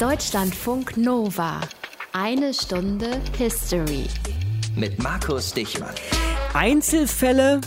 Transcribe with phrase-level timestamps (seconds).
[0.00, 1.60] Deutschlandfunk Nova.
[2.14, 4.06] Eine Stunde History.
[4.74, 5.94] Mit Markus Dichmann.
[6.54, 7.60] Einzelfälle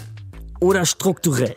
[0.60, 1.56] oder strukturell?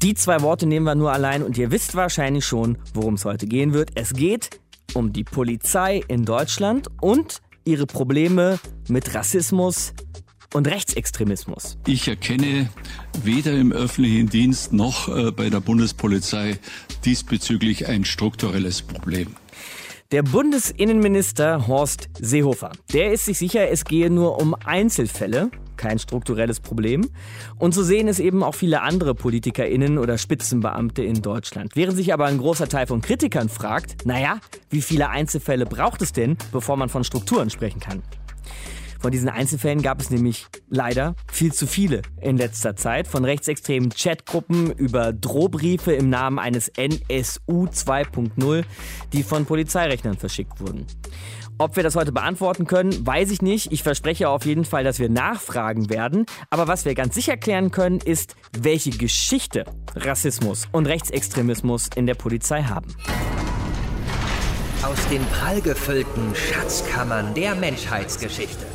[0.00, 3.46] Die zwei Worte nehmen wir nur allein und ihr wisst wahrscheinlich schon, worum es heute
[3.46, 3.90] gehen wird.
[3.96, 4.60] Es geht
[4.94, 8.58] um die Polizei in Deutschland und ihre Probleme
[8.88, 9.92] mit Rassismus
[10.54, 11.76] und Rechtsextremismus.
[11.86, 12.70] Ich erkenne
[13.22, 16.58] weder im öffentlichen Dienst noch äh, bei der Bundespolizei
[17.04, 19.36] diesbezüglich ein strukturelles Problem.
[20.12, 26.60] Der Bundesinnenminister Horst Seehofer, der ist sich sicher, es gehe nur um Einzelfälle, kein strukturelles
[26.60, 27.10] Problem.
[27.58, 31.74] Und so sehen es eben auch viele andere PolitikerInnen oder Spitzenbeamte in Deutschland.
[31.74, 34.38] Während sich aber ein großer Teil von Kritikern fragt, naja,
[34.70, 38.00] wie viele Einzelfälle braucht es denn, bevor man von Strukturen sprechen kann?
[39.00, 43.08] Von diesen Einzelfällen gab es nämlich leider viel zu viele in letzter Zeit.
[43.08, 48.64] Von rechtsextremen Chatgruppen über Drohbriefe im Namen eines NSU 2.0,
[49.12, 50.86] die von Polizeirechnern verschickt wurden.
[51.58, 53.72] Ob wir das heute beantworten können, weiß ich nicht.
[53.72, 56.26] Ich verspreche auf jeden Fall, dass wir nachfragen werden.
[56.50, 62.14] Aber was wir ganz sicher klären können, ist, welche Geschichte Rassismus und Rechtsextremismus in der
[62.14, 62.94] Polizei haben.
[64.82, 68.66] Aus den prallgefüllten Schatzkammern der Menschheitsgeschichte.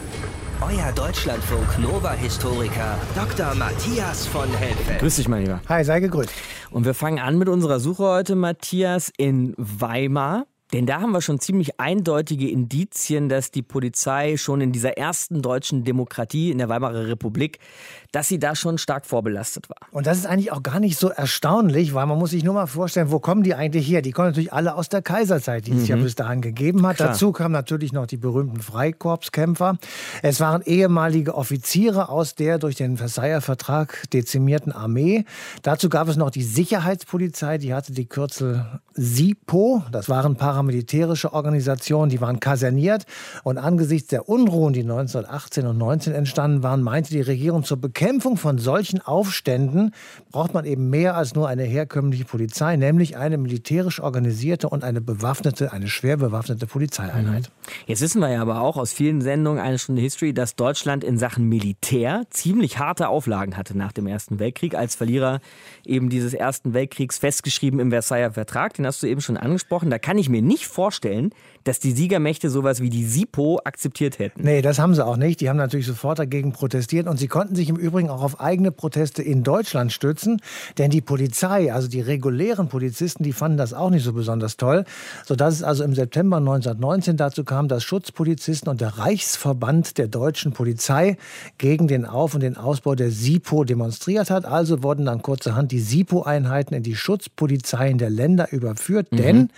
[0.61, 3.55] Euer Deutschlandfunk Nova-Historiker Dr.
[3.55, 4.99] Matthias von Helfeld.
[4.99, 5.59] Grüß dich, mein Lieber.
[5.67, 6.31] Hi, sei gegrüßt.
[6.69, 10.45] Und wir fangen an mit unserer Suche heute, Matthias, in Weimar.
[10.71, 15.41] Denn da haben wir schon ziemlich eindeutige Indizien, dass die Polizei schon in dieser ersten
[15.41, 17.57] deutschen Demokratie in der Weimarer Republik,
[18.11, 19.77] dass sie da schon stark vorbelastet war.
[19.91, 22.67] Und das ist eigentlich auch gar nicht so erstaunlich, weil man muss sich nur mal
[22.67, 24.01] vorstellen, wo kommen die eigentlich her?
[24.01, 26.97] Die kommen natürlich alle aus der Kaiserzeit, die es ja bis dahin gegeben hat.
[26.97, 27.09] Klar.
[27.09, 29.77] Dazu kamen natürlich noch die berühmten Freikorpskämpfer.
[30.21, 35.23] Es waren ehemalige Offiziere aus der durch den Versailler Vertrag dezimierten Armee.
[35.61, 39.83] Dazu gab es noch die Sicherheitspolizei, die hatte die Kürzel SIPO.
[39.91, 43.05] Das waren paramilitärische Organisationen, die waren kaserniert.
[43.43, 48.00] Und angesichts der Unruhen, die 1918 und 19 entstanden waren, meinte die Regierung, zur Bekämpfung
[48.35, 49.93] von solchen Aufständen
[50.31, 55.01] braucht man eben mehr als nur eine herkömmliche Polizei, nämlich eine militärisch organisierte und eine
[55.01, 57.51] bewaffnete, eine schwer bewaffnete Polizeieinheit.
[57.85, 61.19] Jetzt wissen wir ja aber auch aus vielen Sendungen eine Stunde History, dass Deutschland in
[61.19, 65.39] Sachen Militär ziemlich harte Auflagen hatte nach dem Ersten Weltkrieg, als Verlierer
[65.85, 68.73] eben dieses Ersten Weltkriegs festgeschrieben im Versailler Vertrag.
[68.73, 69.91] Den hast du eben schon angesprochen.
[69.91, 71.31] Da kann ich mir nicht vorstellen,
[71.63, 74.43] dass die Siegermächte sowas wie die SIPO akzeptiert hätten.
[74.43, 75.41] Nee, das haben sie auch nicht.
[75.41, 78.71] Die haben natürlich sofort dagegen protestiert und sie konnten sich im Übrigen auch auf eigene
[78.71, 80.41] Proteste in Deutschland stützen,
[80.77, 84.85] denn die Polizei, also die regulären Polizisten, die fanden das auch nicht so besonders toll,
[85.25, 90.53] sodass es also im September 1919 dazu kam, dass Schutzpolizisten und der Reichsverband der deutschen
[90.53, 91.17] Polizei
[91.57, 94.45] gegen den Auf- und den Ausbau der SIPO demonstriert hat.
[94.45, 99.49] Also wurden dann kurzerhand die SIPO-Einheiten in die Schutzpolizeien der Länder überführt, denn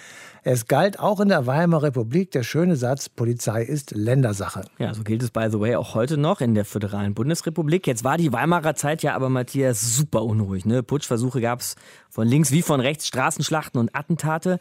[0.45, 4.65] es galt auch in der Weimarer Republik der schöne Satz, Polizei ist Ländersache.
[4.77, 7.87] Ja, so gilt es by the way auch heute noch in der föderalen Bundesrepublik.
[7.87, 10.65] Jetzt war die Weimarer Zeit ja aber, Matthias, super unruhig.
[10.65, 10.83] Ne?
[10.83, 11.75] Putschversuche gab es
[12.09, 14.59] von links wie von rechts, Straßenschlachten und Attentate.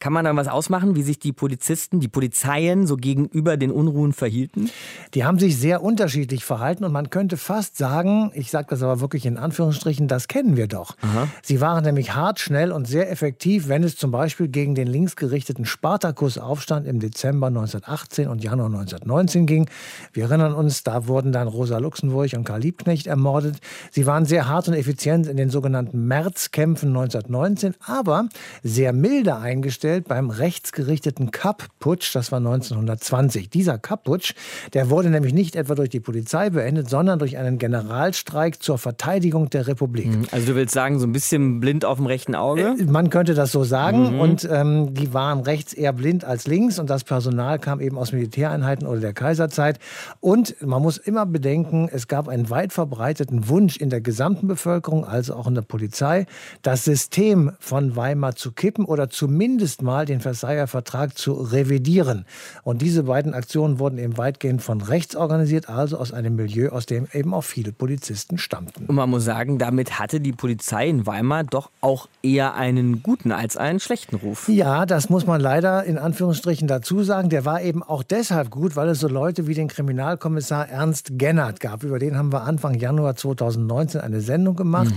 [0.00, 4.12] Kann man dann was ausmachen, wie sich die Polizisten, die Polizeien so gegenüber den Unruhen
[4.12, 4.70] verhielten?
[5.14, 9.00] Die haben sich sehr unterschiedlich verhalten und man könnte fast sagen, ich sage das aber
[9.00, 10.96] wirklich in Anführungsstrichen, das kennen wir doch.
[11.42, 15.64] Sie waren nämlich hart, schnell und sehr effektiv, wenn es zum Beispiel gegen den linksgerichteten
[15.64, 19.68] Spartakusaufstand im Dezember 1918 und Januar 1919 ging.
[20.12, 23.56] Wir erinnern uns, da wurden dann Rosa Luxemburg und Karl Liebknecht ermordet.
[23.90, 28.28] Sie waren sehr hart und effizient in den sogenannten Märzkämpfen 1919, aber
[28.62, 33.50] sehr milde eingestellt beim rechtsgerichteten Kapp-Putsch, das war 1920.
[33.50, 34.34] Dieser Kapp-Putsch,
[34.74, 39.50] der wurde nämlich nicht etwa durch die Polizei beendet, sondern durch einen Generalstreik zur Verteidigung
[39.50, 40.08] der Republik.
[40.30, 42.76] Also du willst sagen, so ein bisschen blind auf dem rechten Auge?
[42.86, 44.20] Man könnte das so sagen.
[44.20, 46.78] Und ähm, die waren rechts eher blind als links.
[46.78, 49.78] Und das Personal kam eben aus Militäreinheiten oder der Kaiserzeit.
[50.20, 55.04] Und man muss immer bedenken, es gab einen weit verbreiteten Wunsch in der gesamten Bevölkerung,
[55.04, 56.26] also auch in der Polizei,
[56.62, 62.24] das System von Weimar zu kippen oder zumindest mal den Versailler Vertrag zu revidieren.
[62.62, 66.86] Und diese beiden Aktionen wurden eben weitgehend von rechts organisiert, also aus einem Milieu, aus
[66.86, 68.86] dem eben auch viele Polizisten stammten.
[68.86, 73.32] Und man muss sagen, damit hatte die Polizei in Weimar doch auch eher einen guten
[73.32, 74.48] als einen schlechten Ruf.
[74.48, 77.28] Ja, das muss man leider in Anführungsstrichen dazu sagen.
[77.28, 81.60] Der war eben auch deshalb gut, weil es so Leute wie den Kriminalkommissar Ernst Gennert
[81.60, 81.84] gab.
[81.84, 84.92] Über den haben wir Anfang Januar 2019 eine Sendung gemacht.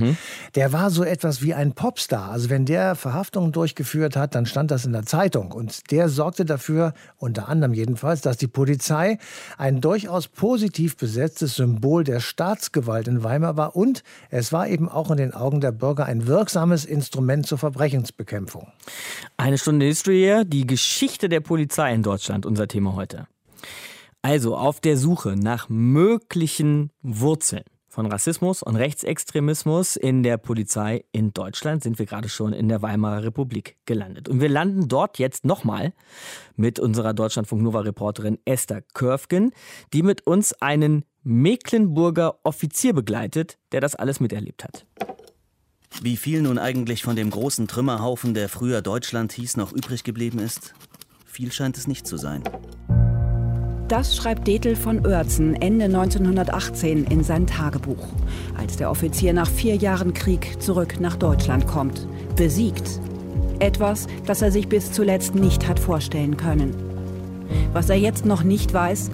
[0.55, 2.31] Der war so etwas wie ein Popstar.
[2.31, 5.51] Also wenn der Verhaftungen durchgeführt hat, dann stand das in der Zeitung.
[5.51, 9.17] Und der sorgte dafür, unter anderem jedenfalls, dass die Polizei
[9.57, 13.75] ein durchaus positiv besetztes Symbol der Staatsgewalt in Weimar war.
[13.75, 18.67] Und es war eben auch in den Augen der Bürger ein wirksames Instrument zur Verbrechensbekämpfung.
[19.37, 23.27] Eine Stunde History, die Geschichte der Polizei in Deutschland, unser Thema heute.
[24.21, 31.33] Also auf der Suche nach möglichen Wurzeln von Rassismus und Rechtsextremismus in der Polizei in
[31.33, 34.29] Deutschland sind wir gerade schon in der Weimarer Republik gelandet.
[34.29, 35.91] Und wir landen dort jetzt nochmal
[36.55, 39.51] mit unserer Deutschlandfunk Nova Reporterin Esther Körfgen,
[39.91, 44.85] die mit uns einen Mecklenburger Offizier begleitet, der das alles miterlebt hat.
[46.01, 50.39] Wie viel nun eigentlich von dem großen Trümmerhaufen, der früher Deutschland hieß, noch übrig geblieben
[50.39, 50.73] ist?
[51.25, 52.43] Viel scheint es nicht zu sein.
[53.91, 58.07] Das schreibt Detel von Oertzen Ende 1918 in sein Tagebuch,
[58.57, 62.07] als der Offizier nach vier Jahren Krieg zurück nach Deutschland kommt.
[62.37, 62.89] Besiegt.
[63.59, 66.73] Etwas, das er sich bis zuletzt nicht hat vorstellen können.
[67.73, 69.11] Was er jetzt noch nicht weiß,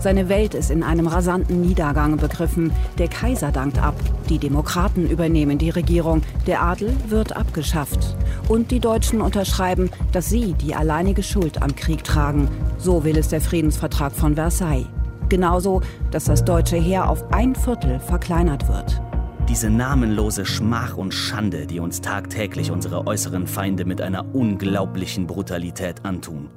[0.00, 2.72] seine Welt ist in einem rasanten Niedergang begriffen.
[2.96, 3.96] Der Kaiser dankt ab,
[4.30, 8.16] die Demokraten übernehmen die Regierung, der Adel wird abgeschafft.
[8.48, 12.48] Und die Deutschen unterschreiben, dass sie die alleinige Schuld am Krieg tragen.
[12.78, 14.86] So will es der Friedensvertrag von Versailles.
[15.28, 15.82] Genauso,
[16.12, 19.02] dass das deutsche Heer auf ein Viertel verkleinert wird.
[19.48, 26.04] Diese namenlose Schmach und Schande, die uns tagtäglich unsere äußeren Feinde mit einer unglaublichen Brutalität
[26.04, 26.48] antun.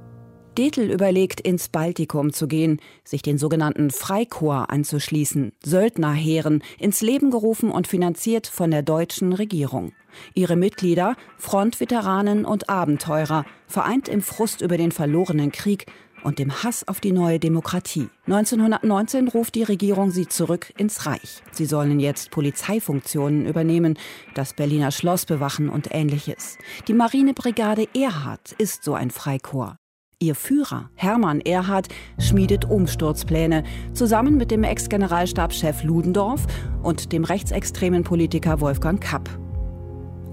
[0.59, 7.71] Detel überlegt, ins Baltikum zu gehen, sich den sogenannten Freikorps anzuschließen, Söldnerheeren, ins Leben gerufen
[7.71, 9.94] und finanziert von der deutschen Regierung.
[10.33, 15.85] Ihre Mitglieder, Frontveteranen und Abenteurer, vereint im Frust über den verlorenen Krieg
[16.25, 18.09] und dem Hass auf die neue Demokratie.
[18.25, 21.41] 1919 ruft die Regierung sie zurück ins Reich.
[21.53, 23.97] Sie sollen jetzt Polizeifunktionen übernehmen,
[24.35, 26.57] das Berliner Schloss bewachen und ähnliches.
[26.89, 29.79] Die Marinebrigade Erhard ist so ein Freikorps.
[30.21, 31.88] Ihr Führer, Hermann Erhard,
[32.18, 33.63] schmiedet Umsturzpläne
[33.94, 36.45] zusammen mit dem Ex-Generalstabschef Ludendorff
[36.83, 39.30] und dem rechtsextremen Politiker Wolfgang Kapp.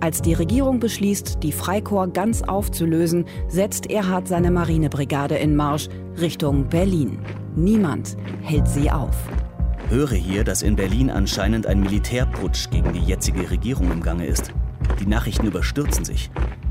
[0.00, 5.88] Als die Regierung beschließt, die Freikorps ganz aufzulösen, setzt Erhard seine Marinebrigade in Marsch
[6.21, 7.21] Richtung Berlin.
[7.55, 9.17] Niemand hält sie auf.
[9.88, 14.53] Höre hier, dass in Berlin anscheinend ein Militärputsch gegen die jetzige Regierung im Gange ist.
[14.99, 16.29] Die Nachrichten überstürzen sich.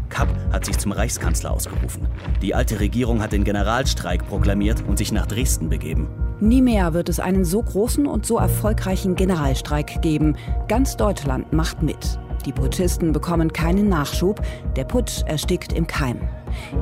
[0.10, 2.08] Kapp hat sich zum Reichskanzler ausgerufen.
[2.42, 6.10] Die alte Regierung hat den Generalstreik proklamiert und sich nach Dresden begeben.
[6.40, 10.36] Nie mehr wird es einen so großen und so erfolgreichen Generalstreik geben.
[10.68, 12.20] Ganz Deutschland macht mit.
[12.46, 14.40] Die Putschisten bekommen keinen Nachschub.
[14.76, 16.20] Der Putsch erstickt im Keim.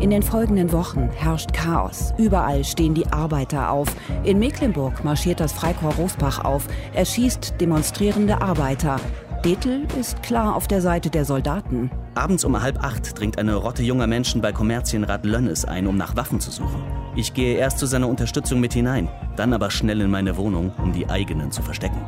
[0.01, 2.13] In den folgenden Wochen herrscht Chaos.
[2.17, 3.87] Überall stehen die Arbeiter auf.
[4.23, 6.67] In Mecklenburg marschiert das Freikorps Rosbach auf.
[6.93, 8.99] Er schießt demonstrierende Arbeiter.
[9.43, 11.91] Detel ist klar auf der Seite der Soldaten.
[12.15, 16.15] Abends um halb acht dringt eine Rotte junger Menschen bei Kommerzienrat Lönnes ein, um nach
[16.15, 16.81] Waffen zu suchen.
[17.17, 20.93] Ich gehe erst zu seiner Unterstützung mit hinein, dann aber schnell in meine Wohnung, um
[20.93, 22.01] die eigenen zu verstecken.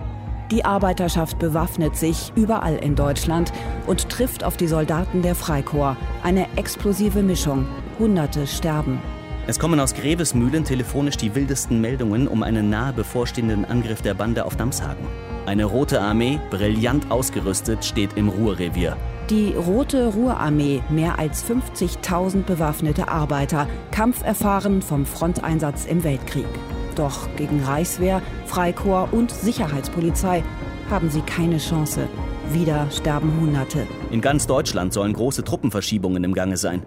[0.49, 3.51] Die Arbeiterschaft bewaffnet sich überall in Deutschland
[3.85, 5.99] und trifft auf die Soldaten der Freikorps.
[6.23, 7.67] Eine explosive Mischung.
[7.99, 9.01] Hunderte sterben.
[9.45, 14.45] Es kommen aus Grevesmühlen telefonisch die wildesten Meldungen um einen nahe bevorstehenden Angriff der Bande
[14.45, 15.05] auf Damshagen.
[15.45, 18.97] Eine rote Armee, brillant ausgerüstet, steht im Ruhrrevier.
[19.29, 26.47] Die Rote Ruhrarmee, mehr als 50.000 bewaffnete Arbeiter, kampferfahren vom Fronteinsatz im Weltkrieg.
[26.95, 30.43] Doch gegen Reichswehr, Freikorps und Sicherheitspolizei
[30.89, 32.07] haben sie keine Chance.
[32.51, 33.85] Wieder sterben Hunderte.
[34.11, 36.83] In ganz Deutschland sollen große Truppenverschiebungen im Gange sein.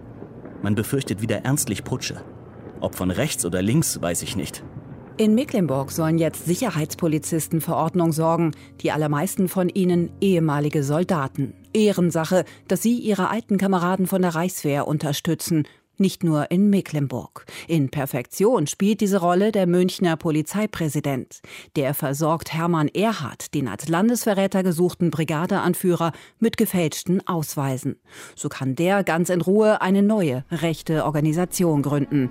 [0.62, 2.22] Man befürchtet wieder ernstlich Putsche.
[2.80, 4.64] Ob von rechts oder links, weiß ich nicht.
[5.18, 11.54] In Mecklenburg sollen jetzt Sicherheitspolizisten für Ordnung sorgen, die allermeisten von ihnen ehemalige Soldaten.
[11.74, 15.66] Ehrensache, dass sie ihre alten Kameraden von der Reichswehr unterstützen.
[16.00, 17.46] Nicht nur in Mecklenburg.
[17.66, 21.40] In Perfektion spielt diese Rolle der Münchner Polizeipräsident.
[21.74, 27.96] Der versorgt Hermann Erhard, den als Landesverräter gesuchten Brigadeanführer, mit gefälschten Ausweisen.
[28.36, 32.28] So kann der ganz in Ruhe eine neue rechte Organisation gründen.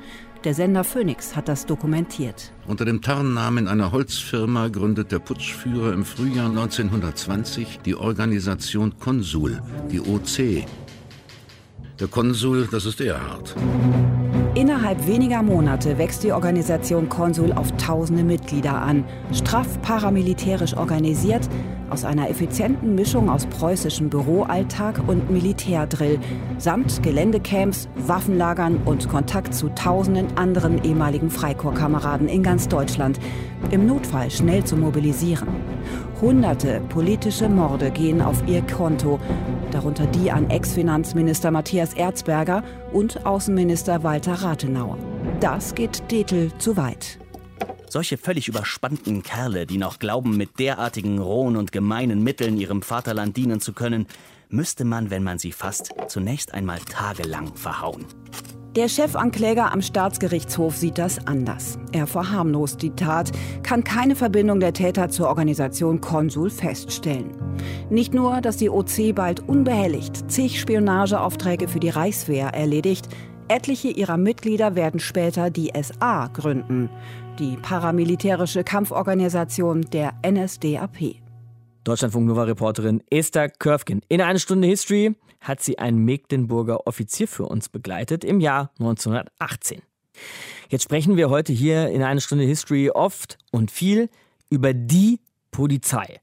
[0.48, 2.54] Der Sender Phoenix hat das dokumentiert.
[2.68, 9.62] Unter dem Tarnnamen einer Holzfirma gründet der Putschführer im Frühjahr 1920 die Organisation Konsul,
[9.92, 10.66] die OC.
[12.00, 13.58] Der Konsul, das ist Erhard.
[14.58, 19.06] Innerhalb weniger Monate wächst die Organisation Konsul auf tausende Mitglieder an.
[19.32, 21.48] Straff paramilitärisch organisiert,
[21.92, 26.18] aus einer effizienten Mischung aus preußischem Büroalltag und Militärdrill,
[26.58, 33.20] samt Geländecamps, Waffenlagern und Kontakt zu tausenden anderen ehemaligen Freikorpskameraden in ganz Deutschland.
[33.70, 35.50] Im Notfall schnell zu mobilisieren.
[36.22, 39.20] Hunderte politische Morde gehen auf ihr Konto,
[39.70, 44.98] darunter die an Ex-Finanzminister Matthias Erzberger und Außenminister Walter Rathenau.
[45.40, 47.20] Das geht Detel zu weit.
[47.88, 53.38] Solche völlig überspannten Kerle, die noch glauben, mit derartigen rohen und gemeinen Mitteln ihrem Vaterland
[53.38, 54.08] dienen zu können,
[54.50, 58.06] müsste man, wenn man sie fasst, zunächst einmal tagelang verhauen.
[58.78, 61.80] Der Chefankläger am Staatsgerichtshof sieht das anders.
[61.94, 63.32] Er verharmlost die Tat,
[63.64, 67.32] kann keine Verbindung der Täter zur Organisation Konsul feststellen.
[67.90, 73.08] Nicht nur, dass die OC bald unbehelligt zig Spionageaufträge für die Reichswehr erledigt,
[73.48, 76.92] etliche ihrer Mitglieder werden später die SA gründen,
[77.40, 81.16] die paramilitärische Kampforganisation der NSDAP.
[81.84, 84.02] Deutschlandfunk Nova Reporterin Esther Körfgen.
[84.08, 85.16] In einer Stunde History
[85.48, 89.82] hat sie einen Mecklenburger Offizier für uns begleitet im Jahr 1918.
[90.70, 94.10] Jetzt sprechen wir heute hier in einer Stunde History oft und viel
[94.50, 95.20] über die
[95.52, 96.20] Polizei.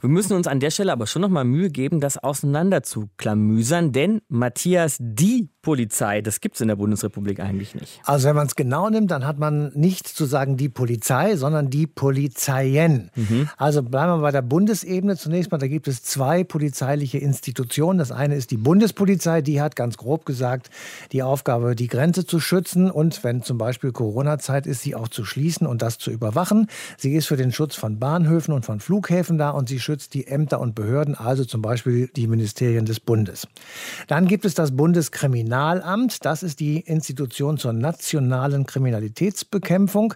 [0.00, 3.08] Wir müssen uns an der Stelle aber schon noch mal Mühe geben, das auseinander zu
[3.16, 8.00] klamüsern, denn Matthias, die Polizei, das gibt es in der Bundesrepublik eigentlich nicht.
[8.04, 11.68] Also wenn man es genau nimmt, dann hat man nicht zu sagen die Polizei, sondern
[11.68, 13.10] die Polizeien.
[13.16, 13.48] Mhm.
[13.56, 17.98] Also bleiben wir bei der Bundesebene zunächst mal, da gibt es zwei polizeiliche Institutionen.
[17.98, 20.70] Das eine ist die Bundespolizei, die hat ganz grob gesagt
[21.10, 25.24] die Aufgabe, die Grenze zu schützen und wenn zum Beispiel Corona-Zeit ist, sie auch zu
[25.24, 26.68] schließen und das zu überwachen.
[26.96, 30.28] Sie ist für den Schutz von Bahnhöfen und von Flughäfen da und sie schützt die
[30.28, 33.48] Ämter und Behörden, also zum Beispiel die Ministerien des Bundes.
[34.06, 35.47] Dann gibt es das Bundeskriminalamt,
[36.24, 40.14] das ist die Institution zur nationalen Kriminalitätsbekämpfung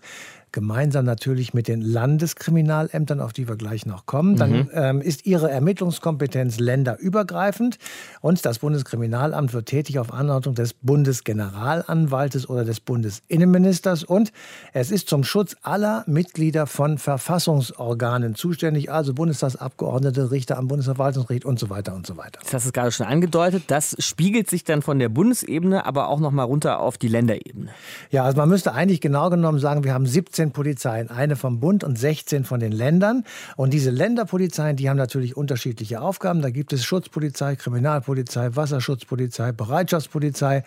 [0.52, 4.37] gemeinsam natürlich mit den Landeskriminalämtern, auf die wir gleich noch kommen.
[4.37, 4.71] Dann mhm.
[4.73, 7.78] ähm, ist ihre Ermittlungskompetenz länderübergreifend
[8.21, 14.32] und das Bundeskriminalamt wird tätig auf Anordnung des Bundesgeneralanwaltes oder des Bundesinnenministers und
[14.73, 21.59] es ist zum Schutz aller Mitglieder von Verfassungsorganen zuständig, also Bundestagsabgeordnete, Richter am Bundesverwaltungsgericht und
[21.59, 22.40] so weiter und so weiter.
[22.42, 23.64] Das hast du gerade schon angedeutet.
[23.68, 27.71] Das spiegelt sich dann von der Bundesebene, aber auch noch mal runter auf die Länderebene.
[28.11, 31.61] Ja, also man müsste eigentlich genau genommen sagen, wir haben 17 16 Polizeien, eine vom
[31.61, 33.25] Bund und 16 von den Ländern.
[33.57, 36.43] Und diese Länderpolizeien, die haben natürlich unterschiedliche Aufgaben.
[36.43, 40.65] Da gibt es Schutzpolizei, Kriminalpolizei, Wasserschutzpolizei, Bereitschaftspolizei.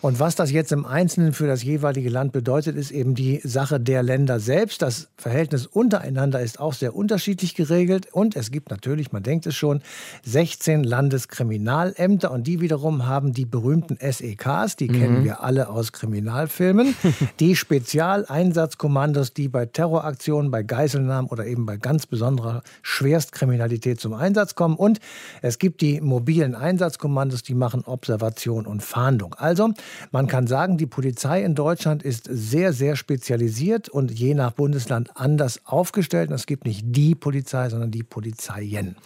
[0.00, 3.78] Und was das jetzt im Einzelnen für das jeweilige Land bedeutet, ist eben die Sache
[3.78, 4.80] der Länder selbst.
[4.80, 8.08] Das Verhältnis untereinander ist auch sehr unterschiedlich geregelt.
[8.12, 9.82] Und es gibt natürlich, man denkt es schon,
[10.24, 12.30] 16 Landeskriminalämter.
[12.30, 14.92] Und die wiederum haben die berühmten SEKs, die mhm.
[14.92, 16.94] kennen wir alle aus Kriminalfilmen,
[17.40, 24.14] die Spezialeinsatzkommandos besonders die bei Terroraktionen, bei Geiselnahmen oder eben bei ganz besonderer Schwerstkriminalität zum
[24.14, 24.76] Einsatz kommen.
[24.76, 25.00] Und
[25.42, 29.34] es gibt die mobilen Einsatzkommandos, die machen Observation und Fahndung.
[29.34, 29.72] Also
[30.12, 35.10] man kann sagen, die Polizei in Deutschland ist sehr, sehr spezialisiert und je nach Bundesland
[35.16, 36.28] anders aufgestellt.
[36.30, 38.96] Und es gibt nicht die Polizei, sondern die Polizeien.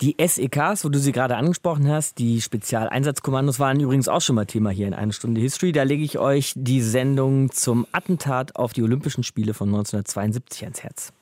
[0.00, 4.46] Die SEKs, wo du sie gerade angesprochen hast, die Spezialeinsatzkommandos waren übrigens auch schon mal
[4.46, 5.72] Thema hier in einer Stunde History.
[5.72, 10.64] Da lege ich euch die Sendung zum Attentat auf die Olympischen Spiele Spiele von 1972
[10.64, 11.12] ans Herz.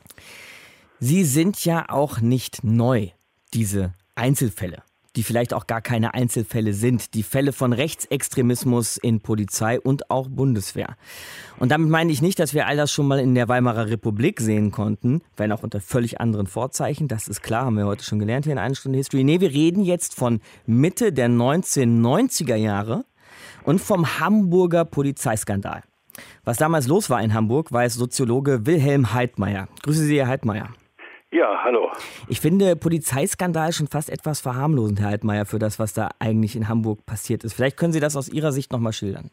[0.98, 3.10] Sie sind ja auch nicht neu,
[3.54, 4.82] diese Einzelfälle,
[5.14, 10.28] die vielleicht auch gar keine Einzelfälle sind, die Fälle von Rechtsextremismus in Polizei und auch
[10.28, 10.96] Bundeswehr.
[11.58, 14.40] Und damit meine ich nicht, dass wir all das schon mal in der Weimarer Republik
[14.40, 18.18] sehen konnten, wenn auch unter völlig anderen Vorzeichen, das ist klar, haben wir heute schon
[18.18, 19.22] gelernt hier in einer Stunde History.
[19.22, 23.04] Nee, wir reden jetzt von Mitte der 1990er Jahre
[23.62, 25.84] und vom Hamburger Polizeiskandal.
[26.44, 29.68] Was damals los war in Hamburg, weiß Soziologe Wilhelm Heidmeier.
[29.82, 30.68] Grüße Sie, Herr Heidmeier.
[31.32, 31.90] Ja, hallo.
[32.28, 36.68] Ich finde Polizeiskandal schon fast etwas verharmlosend, Herr Heidmeier, für das, was da eigentlich in
[36.68, 37.54] Hamburg passiert ist.
[37.54, 39.30] Vielleicht können Sie das aus Ihrer Sicht nochmal schildern.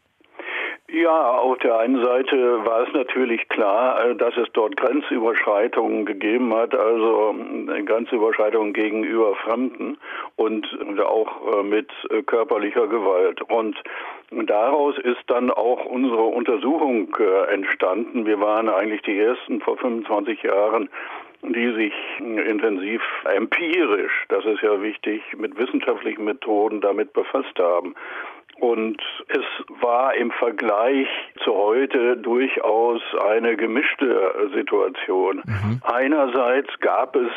[0.93, 6.53] Ja, auf der einen Seite war es natürlich klar, äh, dass es dort Grenzüberschreitungen gegeben
[6.53, 7.35] hat, also
[7.67, 9.97] äh, Grenzüberschreitungen gegenüber Fremden
[10.35, 10.67] und
[11.01, 11.89] auch äh, mit
[12.27, 13.41] körperlicher Gewalt.
[13.41, 13.75] Und
[14.29, 17.15] daraus ist dann auch unsere Untersuchung
[17.49, 18.27] entstanden.
[18.27, 20.89] Wir waren eigentlich die ersten vor 25 Jahren
[21.45, 27.95] die sich intensiv empirisch, das ist ja wichtig, mit wissenschaftlichen Methoden damit befasst haben.
[28.59, 31.07] Und es war im Vergleich
[31.43, 35.41] zu heute durchaus eine gemischte Situation.
[35.45, 35.81] Mhm.
[35.83, 37.31] Einerseits gab es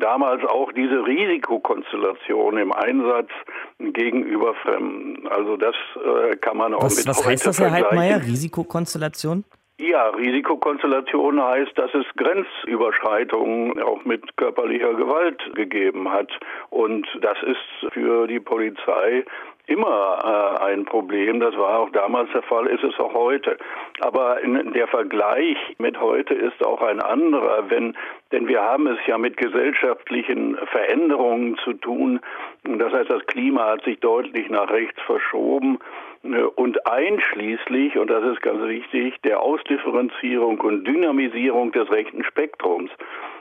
[0.00, 3.30] damals auch diese Risikokonstellation im Einsatz
[3.78, 5.28] gegenüber Fremden.
[5.28, 9.44] Also das äh, kann man auch was, mit Was heißt das, Herr Heidmeier, Risikokonstellation?
[9.80, 16.28] Ja, Risikokonstellation heißt, dass es Grenzüberschreitungen auch mit körperlicher Gewalt gegeben hat.
[16.70, 19.24] Und das ist für die Polizei
[19.68, 21.40] immer äh, ein Problem.
[21.40, 23.56] Das war auch damals der Fall, ist es auch heute.
[24.00, 27.96] Aber der Vergleich mit heute ist auch ein anderer, wenn,
[28.32, 32.20] denn wir haben es ja mit gesellschaftlichen Veränderungen zu tun.
[32.64, 35.78] Das heißt, das Klima hat sich deutlich nach rechts verschoben
[36.24, 42.90] äh, und einschließlich, und das ist ganz wichtig, der Ausdifferenzierung und Dynamisierung des rechten Spektrums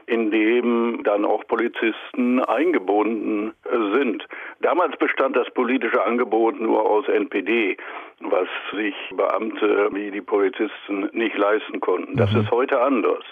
[0.07, 3.53] in dem dann auch Polizisten eingebunden
[3.93, 4.25] sind.
[4.61, 7.75] Damals bestand das politische Angebot nur aus NPD,
[8.21, 12.15] was sich Beamte wie die Polizisten nicht leisten konnten.
[12.15, 12.41] Das mhm.
[12.41, 13.23] ist heute anders.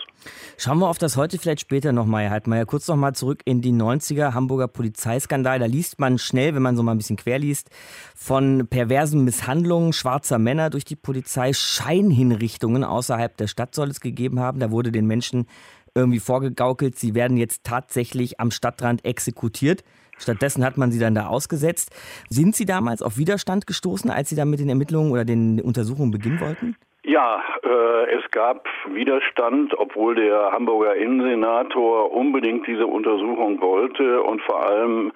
[0.58, 2.66] Schauen wir auf das heute vielleicht später nochmal, Herr Heidmeier.
[2.66, 5.60] Kurz nochmal zurück in die 90er, Hamburger Polizeiskandal.
[5.60, 7.70] Da liest man schnell, wenn man so mal ein bisschen quer liest,
[8.16, 11.54] von perversen Misshandlungen schwarzer Männer durch die Polizei.
[11.54, 14.60] Scheinhinrichtungen außerhalb der Stadt soll es gegeben haben.
[14.60, 15.48] Da wurde den Menschen
[15.96, 19.84] irgendwie vorgegaukelt, sie werden jetzt tatsächlich am Stadtrand exekutiert.
[20.18, 21.92] Stattdessen hat man sie dann da ausgesetzt.
[22.30, 26.12] Sind Sie damals auf Widerstand gestoßen, als Sie da mit den Ermittlungen oder den Untersuchungen
[26.12, 26.76] beginnen wollten?
[27.04, 34.66] Ja, äh, es gab Widerstand, obwohl der Hamburger Innensenator unbedingt diese Untersuchung wollte und vor
[34.66, 35.12] allem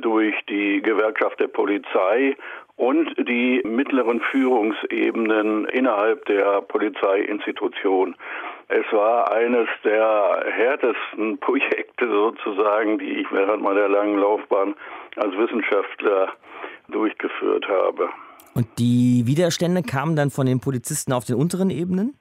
[0.00, 2.36] durch die Gewerkschaft der Polizei
[2.76, 8.16] und die mittleren Führungsebenen innerhalb der Polizeiinstitution.
[8.68, 14.74] Es war eines der härtesten Projekte sozusagen, die ich während meiner langen Laufbahn
[15.16, 16.32] als Wissenschaftler
[16.88, 18.08] durchgeführt habe.
[18.54, 22.18] Und die Widerstände kamen dann von den Polizisten auf den unteren Ebenen?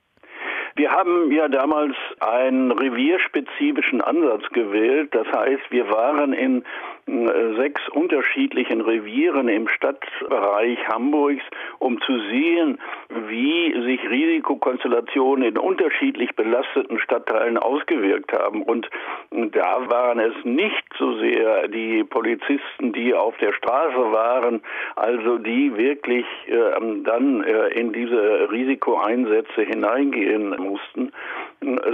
[0.75, 5.15] Wir haben ja damals einen revierspezifischen Ansatz gewählt.
[5.15, 6.65] Das heißt, wir waren in
[7.07, 11.43] sechs unterschiedlichen Revieren im Stadtbereich Hamburgs,
[11.77, 12.79] um zu sehen,
[13.27, 18.63] wie sich Risikokonstellationen in unterschiedlich belasteten Stadtteilen ausgewirkt haben.
[18.63, 18.89] Und
[19.29, 24.61] da waren es nicht so sehr die Polizisten, die auf der Straße waren,
[24.95, 31.11] also die wirklich äh, dann äh, in diese Risikoeinsätze hineingehen mussten,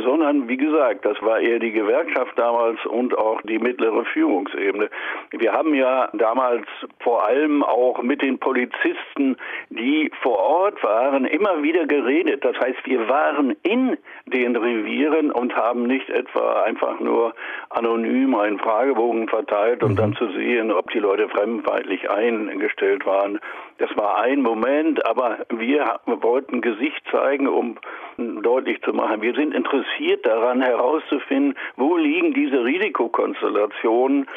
[0.03, 4.89] sondern wie gesagt, das war eher die Gewerkschaft damals und auch die mittlere Führungsebene.
[5.31, 6.65] Wir haben ja damals
[6.99, 9.37] vor allem auch mit den Polizisten,
[9.69, 12.43] die vor Ort waren, immer wieder geredet.
[12.43, 17.33] Das heißt, wir waren in den Revieren und haben nicht etwa einfach nur
[17.69, 19.95] anonym einen Fragebogen verteilt, um mhm.
[19.95, 23.39] dann zu sehen, ob die Leute fremdenfeindlich eingestellt waren.
[23.77, 27.77] Das war ein Moment, aber wir wollten Gesicht zeigen, um
[28.17, 34.27] deutlich zu machen, wir sind interessiert daran herauszufinden, wo liegen diese Risikokonstellationen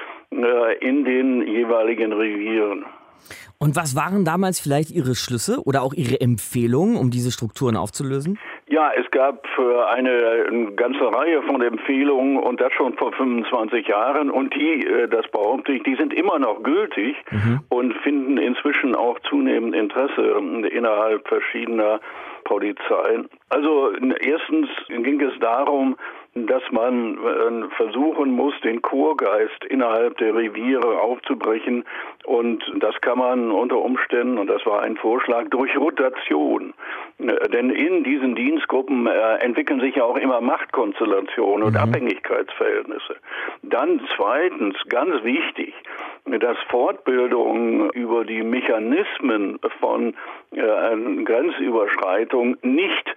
[0.81, 2.85] in den jeweiligen Revieren.
[3.59, 8.39] Und was waren damals vielleicht Ihre Schlüsse oder auch Ihre Empfehlungen, um diese Strukturen aufzulösen?
[8.69, 9.47] Ja, es gab
[9.89, 15.29] eine ganze Reihe von Empfehlungen und das schon vor 25 Jahren und die, äh, das
[15.31, 17.61] behaupte ich, die sind immer noch gültig mhm.
[17.69, 20.23] und finden inzwischen auch zunehmend Interesse
[20.71, 22.01] innerhalb verschiedener
[22.45, 23.29] Polizeien.
[23.49, 25.97] Also erstens ging es darum,
[26.35, 31.85] dass man äh, versuchen muss, den Chorgeist innerhalb der Reviere aufzubrechen.
[32.25, 36.73] Und das kann man unter Umständen, und das war ein Vorschlag, durch Rotation.
[37.19, 41.81] Äh, denn in diesen Dienstgruppen äh, entwickeln sich ja auch immer Machtkonstellationen und mhm.
[41.81, 43.17] Abhängigkeitsverhältnisse.
[43.63, 45.75] Dann zweitens, ganz wichtig,
[46.25, 50.15] dass Fortbildung über die Mechanismen von
[50.55, 53.15] Grenzüberschreitung nicht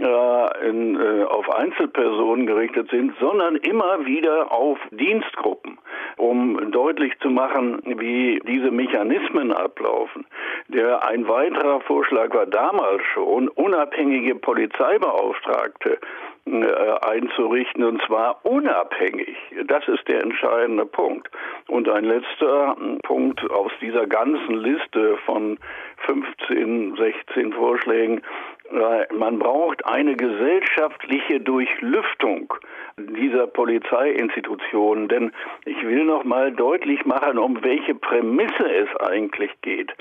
[0.00, 5.78] äh, in, äh, auf Einzelpersonen gerichtet sind, sondern immer wieder auf Dienstgruppen,
[6.16, 10.26] um deutlich zu machen, wie diese Mechanismen ablaufen.
[10.68, 15.98] Der ein weiterer Vorschlag war damals schon, unabhängige Polizeibeauftragte
[16.46, 19.36] äh, einzurichten und zwar unabhängig.
[19.66, 21.28] Das ist der entscheidende Punkt.
[21.68, 25.58] Und ein letzter Punkt aus dieser ganzen Liste von
[26.06, 28.22] 15, 16 Vorschlägen.
[28.70, 32.52] Äh, man braucht eine gesellschaftliche Durchlüftung
[32.98, 35.32] dieser Polizeiinstitutionen, denn
[35.64, 39.92] ich will noch mal deutlich machen, um welche Prämisse es eigentlich geht.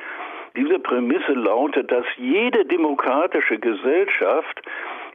[0.55, 4.61] Diese Prämisse lautet, dass jede demokratische Gesellschaft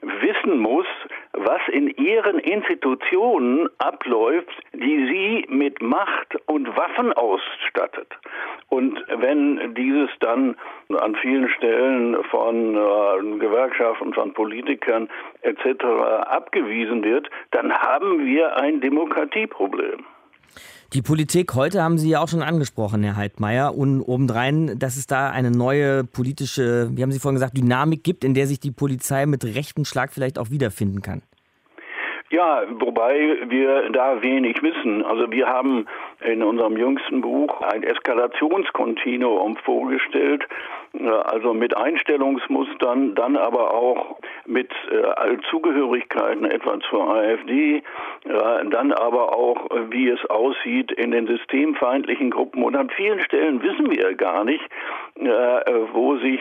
[0.01, 0.87] wissen muss,
[1.35, 8.09] was in ihren Institutionen abläuft, die sie mit Macht und Waffen ausstattet.
[8.69, 10.57] Und wenn dieses dann
[10.99, 15.09] an vielen Stellen von äh, Gewerkschaften, von Politikern
[15.41, 15.85] etc.
[16.27, 20.05] abgewiesen wird, dann haben wir ein Demokratieproblem.
[20.95, 23.75] Die Politik heute haben Sie ja auch schon angesprochen, Herr Heidmeier.
[23.75, 28.25] Und obendrein, dass es da eine neue politische, wie haben Sie vorhin gesagt, Dynamik gibt,
[28.25, 31.23] in der sich die Polizei mit rechten Schlag vielleicht auch wiederfinden kann.
[32.29, 35.03] Ja, wobei wir da wenig wissen.
[35.03, 35.87] Also wir haben
[36.21, 40.47] in unserem jüngsten Buch ein Eskalationskontinuum vorgestellt,
[41.01, 47.83] also mit Einstellungsmustern, dann aber auch mit äh, Zugehörigkeiten etwa zur AfD, äh,
[48.71, 52.63] dann aber auch, wie es aussieht in den systemfeindlichen Gruppen.
[52.63, 54.63] Und an vielen Stellen wissen wir gar nicht,
[55.93, 56.41] wo sich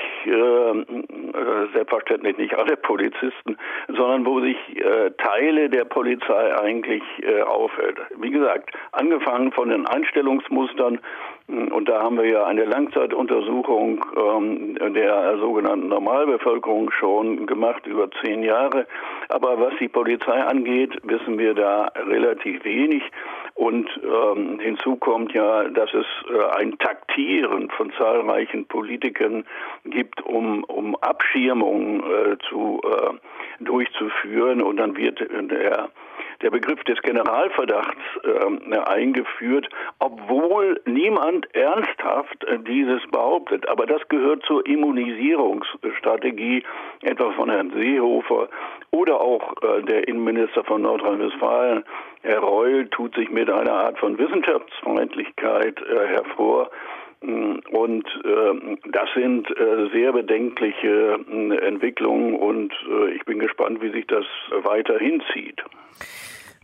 [1.74, 4.58] selbstverständlich nicht alle Polizisten, sondern wo sich
[5.18, 7.04] Teile der Polizei eigentlich
[7.46, 7.98] aufhält.
[8.18, 11.00] Wie gesagt, angefangen von den Einstellungsmustern
[11.48, 18.44] und da haben wir ja eine Langzeituntersuchung ähm, der sogenannten Normalbevölkerung schon gemacht, über zehn
[18.44, 18.88] Jahre.
[19.30, 23.04] Aber was die Polizei angeht, wissen wir da relativ wenig.
[23.56, 29.46] Und ähm, hinzu kommt ja, dass es äh, ein Taktieren von zahlreichen Politikern
[29.86, 34.62] gibt, um, um Abschirmung äh, zu, äh, durchzuführen.
[34.62, 35.90] Und dann wird der
[36.42, 43.68] der Begriff des Generalverdachts äh, eingeführt, obwohl niemand ernsthaft äh, dieses behauptet.
[43.70, 46.64] Aber das gehört zur Immunisierungsstrategie
[47.02, 48.50] etwa von Herrn Seehofer
[48.92, 51.84] oder auch äh, der Innenminister von Nordrhein-Westfalen,
[52.24, 56.70] Herr Reul, tut sich mit einer Art von Wissenschaftsfreundlichkeit äh, hervor.
[57.22, 63.82] Mm, und äh, das sind äh, sehr bedenkliche äh, Entwicklungen und äh, ich bin gespannt,
[63.82, 64.26] wie sich das
[64.64, 65.64] weiter hinzieht.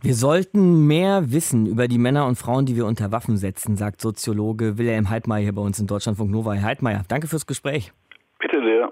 [0.00, 4.00] Wir sollten mehr wissen über die Männer und Frauen, die wir unter Waffen setzen, sagt
[4.00, 6.52] Soziologe Wilhelm Heidmeier hier bei uns in Deutschlandfunk Nova.
[6.52, 7.92] Herr Heidmeier, danke fürs Gespräch.
[8.38, 8.88] Bitte sehr.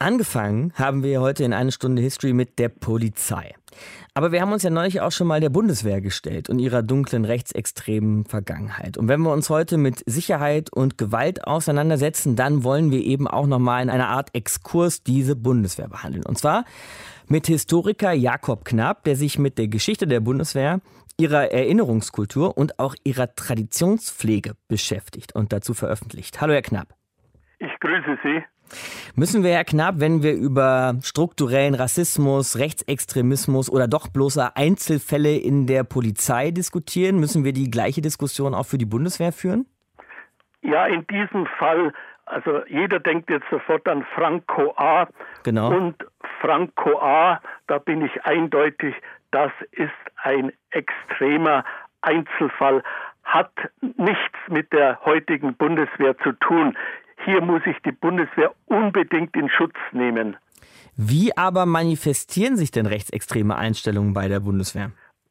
[0.00, 3.56] Angefangen haben wir heute in eine Stunde History mit der Polizei.
[4.14, 7.24] Aber wir haben uns ja neulich auch schon mal der Bundeswehr gestellt und ihrer dunklen
[7.24, 8.96] rechtsextremen Vergangenheit.
[8.96, 13.48] Und wenn wir uns heute mit Sicherheit und Gewalt auseinandersetzen, dann wollen wir eben auch
[13.48, 16.24] noch mal in einer Art Exkurs diese Bundeswehr behandeln.
[16.24, 16.64] Und zwar
[17.26, 20.80] mit Historiker Jakob Knapp, der sich mit der Geschichte der Bundeswehr,
[21.18, 26.40] ihrer Erinnerungskultur und auch ihrer Traditionspflege beschäftigt und dazu veröffentlicht.
[26.40, 26.94] Hallo, Herr Knapp.
[27.58, 28.44] Ich grüße Sie.
[29.14, 35.66] Müssen wir, Herr Knapp, wenn wir über strukturellen Rassismus, Rechtsextremismus oder doch bloße Einzelfälle in
[35.66, 39.66] der Polizei diskutieren, müssen wir die gleiche Diskussion auch für die Bundeswehr führen?
[40.62, 41.92] Ja, in diesem Fall
[42.30, 45.08] also jeder denkt jetzt sofort an Franco A.
[45.44, 45.74] Genau.
[45.74, 45.96] Und
[46.40, 48.94] Franco A., da bin ich eindeutig,
[49.30, 49.90] das ist
[50.22, 51.64] ein extremer
[52.02, 52.82] Einzelfall,
[53.24, 53.52] hat
[53.96, 56.76] nichts mit der heutigen Bundeswehr zu tun.
[57.24, 60.36] Hier muss ich die Bundeswehr unbedingt in Schutz nehmen.
[60.96, 64.90] Wie aber manifestieren sich denn rechtsextreme Einstellungen bei der Bundeswehr?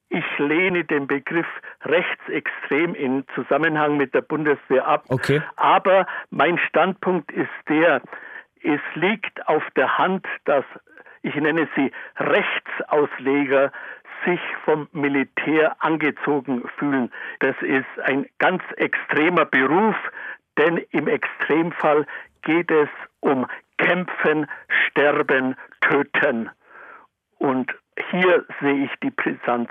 [0.09, 1.47] Ich lehne den Begriff
[1.83, 5.03] rechtsextrem in Zusammenhang mit der Bundeswehr ab.
[5.09, 5.41] Okay.
[5.57, 8.01] Aber mein Standpunkt ist der,
[8.63, 10.63] es liegt auf der Hand, dass
[11.21, 13.71] ich nenne sie Rechtsausleger
[14.25, 17.11] sich vom Militär angezogen fühlen.
[17.39, 19.95] Das ist ein ganz extremer Beruf,
[20.57, 22.05] denn im Extremfall
[22.43, 22.89] geht es
[23.19, 23.45] um
[23.77, 24.47] Kämpfen,
[24.87, 26.49] Sterben, Töten.
[27.37, 27.71] Und
[28.09, 29.69] hier sehe ich die Brisanz.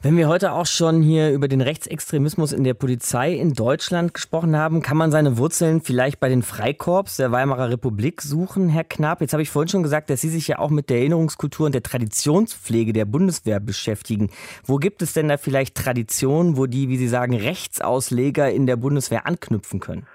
[0.00, 4.56] Wenn wir heute auch schon hier über den Rechtsextremismus in der Polizei in Deutschland gesprochen
[4.56, 9.20] haben, kann man seine Wurzeln vielleicht bei den Freikorps der Weimarer Republik suchen, Herr Knapp.
[9.20, 11.74] Jetzt habe ich vorhin schon gesagt, dass Sie sich ja auch mit der Erinnerungskultur und
[11.74, 14.30] der Traditionspflege der Bundeswehr beschäftigen.
[14.64, 18.76] Wo gibt es denn da vielleicht Traditionen, wo die, wie Sie sagen, Rechtsausleger in der
[18.76, 20.06] Bundeswehr anknüpfen können?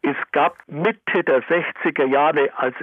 [0.00, 2.74] Es gab Mitte der 60er Jahre, als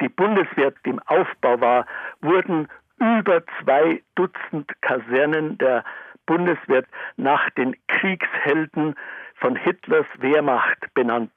[0.00, 1.86] die Bundeswehr im Aufbau war,
[2.22, 2.68] wurden
[2.98, 5.84] über zwei Dutzend Kasernen der
[6.26, 6.84] Bundeswehr
[7.16, 8.94] nach den Kriegshelden
[9.36, 11.32] von Hitlers Wehrmacht benannt.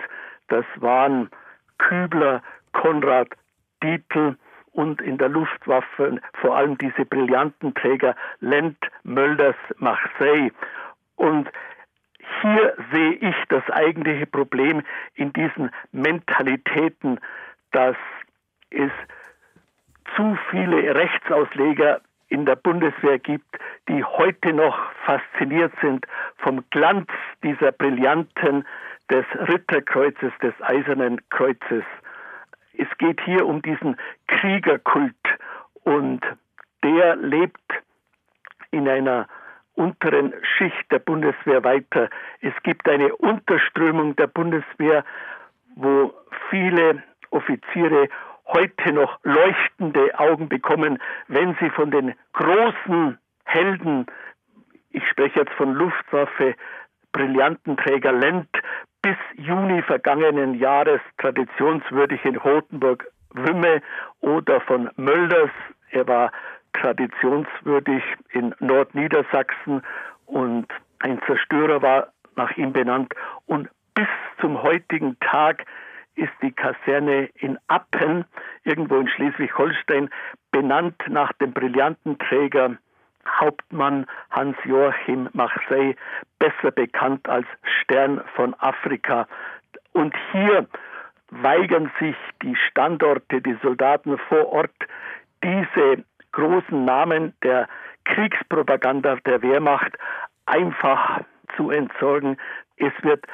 [0.47, 1.29] Das waren
[1.77, 2.41] Kübler,
[2.71, 3.29] Konrad,
[3.83, 4.37] Dietl
[4.71, 10.51] und in der Luftwaffe vor allem diese brillanten Träger Lent, Mölders, Marseille.
[11.15, 11.49] Und
[12.41, 14.83] hier sehe ich das eigentliche Problem
[15.15, 17.19] in diesen Mentalitäten,
[17.71, 17.95] dass
[18.69, 18.91] es
[20.15, 26.05] zu viele Rechtsausleger in der Bundeswehr gibt, die heute noch fasziniert sind
[26.37, 27.07] vom Glanz
[27.43, 28.65] dieser Brillanten
[29.09, 31.83] des Ritterkreuzes, des Eisernen Kreuzes.
[32.77, 33.95] Es geht hier um diesen
[34.27, 35.15] Kriegerkult
[35.83, 36.21] und
[36.83, 37.61] der lebt
[38.71, 39.27] in einer
[39.75, 42.09] unteren Schicht der Bundeswehr weiter.
[42.41, 45.05] Es gibt eine Unterströmung der Bundeswehr,
[45.75, 46.13] wo
[46.49, 48.09] viele Offiziere
[48.47, 54.05] heute noch leuchtende Augen bekommen, wenn sie von den großen Helden,
[54.89, 56.55] ich spreche jetzt von Luftwaffe,
[57.11, 58.49] Brillantenträger Lent,
[59.01, 63.81] bis Juni vergangenen Jahres traditionswürdig in Rotenburg Wümme
[64.21, 65.51] oder von Mölders,
[65.91, 66.31] er war
[66.73, 69.81] traditionswürdig in Nordniedersachsen
[70.25, 70.67] und
[70.99, 73.13] ein Zerstörer war nach ihm benannt.
[73.45, 74.07] Und bis
[74.39, 75.65] zum heutigen Tag
[76.17, 78.25] ist die Kaserne in Appen,
[78.63, 80.09] irgendwo in Schleswig-Holstein,
[80.51, 82.77] benannt nach dem brillanten Träger
[83.39, 85.95] Hauptmann Hans-Joachim Marseille,
[86.39, 87.45] besser bekannt als
[87.81, 89.27] Stern von Afrika.
[89.93, 90.67] Und hier
[91.29, 94.75] weigern sich die Standorte, die Soldaten vor Ort,
[95.43, 97.67] diese großen Namen der
[98.05, 99.97] Kriegspropaganda der Wehrmacht
[100.45, 101.21] einfach
[101.55, 102.37] zu entsorgen.
[102.77, 103.25] Es wird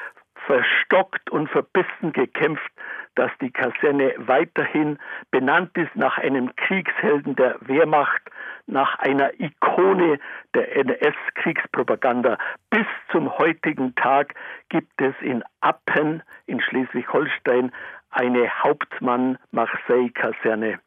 [0.46, 2.70] verstockt und verbissen gekämpft,
[3.14, 4.98] dass die Kaserne weiterhin
[5.30, 8.20] benannt ist nach einem Kriegshelden der Wehrmacht,
[8.66, 10.18] nach einer Ikone
[10.54, 12.36] der NS-Kriegspropaganda.
[12.70, 14.34] Bis zum heutigen Tag
[14.68, 17.70] gibt es in Appen in Schleswig-Holstein
[18.10, 20.80] eine Hauptmann-Marseille-Kaserne.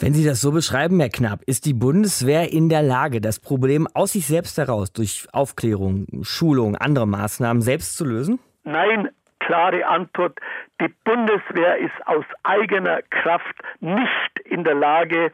[0.00, 3.88] Wenn Sie das so beschreiben, Herr Knapp, ist die Bundeswehr in der Lage, das Problem
[3.92, 8.40] aus sich selbst heraus durch Aufklärung, Schulung, andere Maßnahmen selbst zu lösen?
[8.64, 10.38] Nein, klare Antwort.
[10.80, 15.32] Die Bundeswehr ist aus eigener Kraft nicht in der Lage,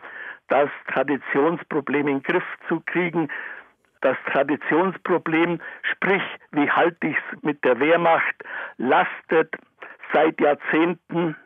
[0.48, 3.28] das Traditionsproblem in den Griff zu kriegen.
[4.00, 8.36] Das Traditionsproblem, sprich, wie halte ich es mit der Wehrmacht,
[8.78, 9.54] lastet
[10.12, 11.36] seit Jahrzehnten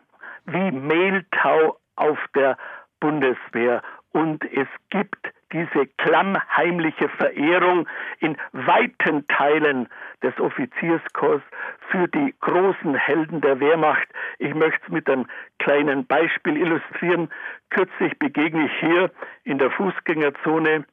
[0.47, 2.57] wie Mehltau auf der
[3.01, 3.83] Bundeswehr.
[4.13, 7.87] Und es gibt diese klammheimliche Verehrung
[8.21, 9.89] in weiten Teilen
[10.23, 11.45] des Offizierskorps
[11.91, 14.09] für die großen Helden der Wehrmacht.
[14.39, 15.27] Ich möchte es mit einem
[15.59, 17.29] kleinen Beispiel illustrieren.
[17.71, 19.11] Kürzlich begegne ich hier
[19.45, 20.85] in der Fußgängerzone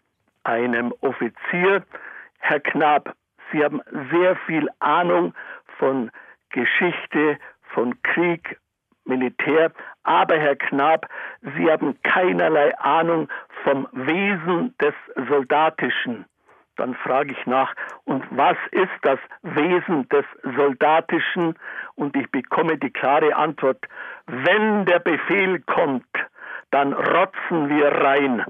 [0.43, 1.83] einem Offizier.
[2.39, 3.15] Herr Knab,
[3.51, 5.33] Sie haben sehr viel Ahnung
[5.77, 6.11] von
[6.49, 7.37] Geschichte,
[7.73, 8.59] von Krieg,
[9.09, 9.71] Militär,
[10.03, 11.07] aber Herr Knab,
[11.41, 13.27] Sie haben keinerlei Ahnung
[13.63, 14.93] vom Wesen des
[15.27, 16.25] Soldatischen.
[16.77, 21.55] Dann frage ich nach, und was ist das Wesen des Soldatischen?
[21.95, 23.85] Und ich bekomme die klare Antwort,
[24.27, 26.07] wenn der Befehl kommt,
[26.71, 28.45] dann rotzen wir rein.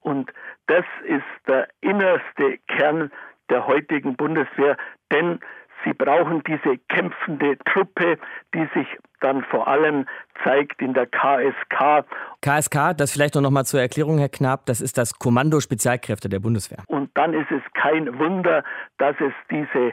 [0.00, 0.32] Und
[0.66, 3.12] das ist der innerste Kern
[3.50, 4.76] der heutigen Bundeswehr,
[5.12, 5.40] denn
[5.84, 8.18] Sie brauchen diese kämpfende Truppe,
[8.54, 8.86] die sich
[9.20, 10.06] dann vor allem
[10.44, 12.06] zeigt in der KSK.
[12.40, 16.40] KSK, das vielleicht noch mal zur Erklärung, Herr Knapp, das ist das Kommando Spezialkräfte der
[16.40, 16.78] Bundeswehr.
[16.86, 18.64] Und dann ist es kein Wunder,
[18.98, 19.92] dass es diese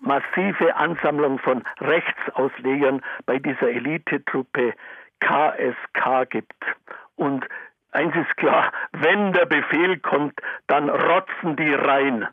[0.00, 4.74] massive Ansammlung von Rechtsauslegern bei dieser Elitetruppe
[5.20, 6.64] KSK gibt.
[7.16, 7.44] Und
[7.90, 12.28] eins ist klar, wenn der Befehl kommt, dann rotzen die rein.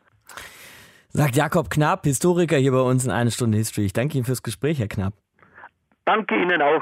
[1.16, 3.86] Sagt Jakob Knapp, Historiker hier bei uns in eine Stunde History.
[3.86, 5.14] Ich danke Ihnen fürs Gespräch, Herr Knapp.
[6.04, 6.82] Danke Ihnen auch.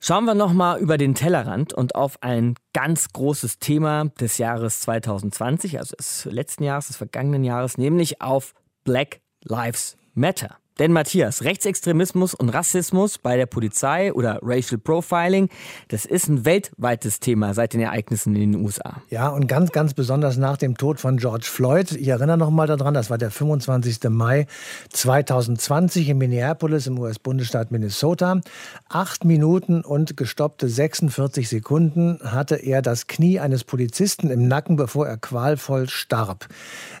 [0.00, 5.78] Schauen wir nochmal über den Tellerrand und auf ein ganz großes Thema des Jahres 2020,
[5.78, 8.52] also des letzten Jahres, des vergangenen Jahres, nämlich auf
[8.84, 10.58] Black Lives Matter.
[10.80, 15.50] Denn Matthias, Rechtsextremismus und Rassismus bei der Polizei oder Racial Profiling,
[15.88, 19.02] das ist ein weltweites Thema seit den Ereignissen in den USA.
[19.10, 21.92] Ja, und ganz, ganz besonders nach dem Tod von George Floyd.
[21.92, 24.08] Ich erinnere noch mal daran, das war der 25.
[24.08, 24.46] Mai
[24.88, 28.40] 2020 in Minneapolis im US-Bundesstaat Minnesota.
[28.88, 35.06] Acht Minuten und gestoppte 46 Sekunden hatte er das Knie eines Polizisten im Nacken, bevor
[35.06, 36.48] er qualvoll starb.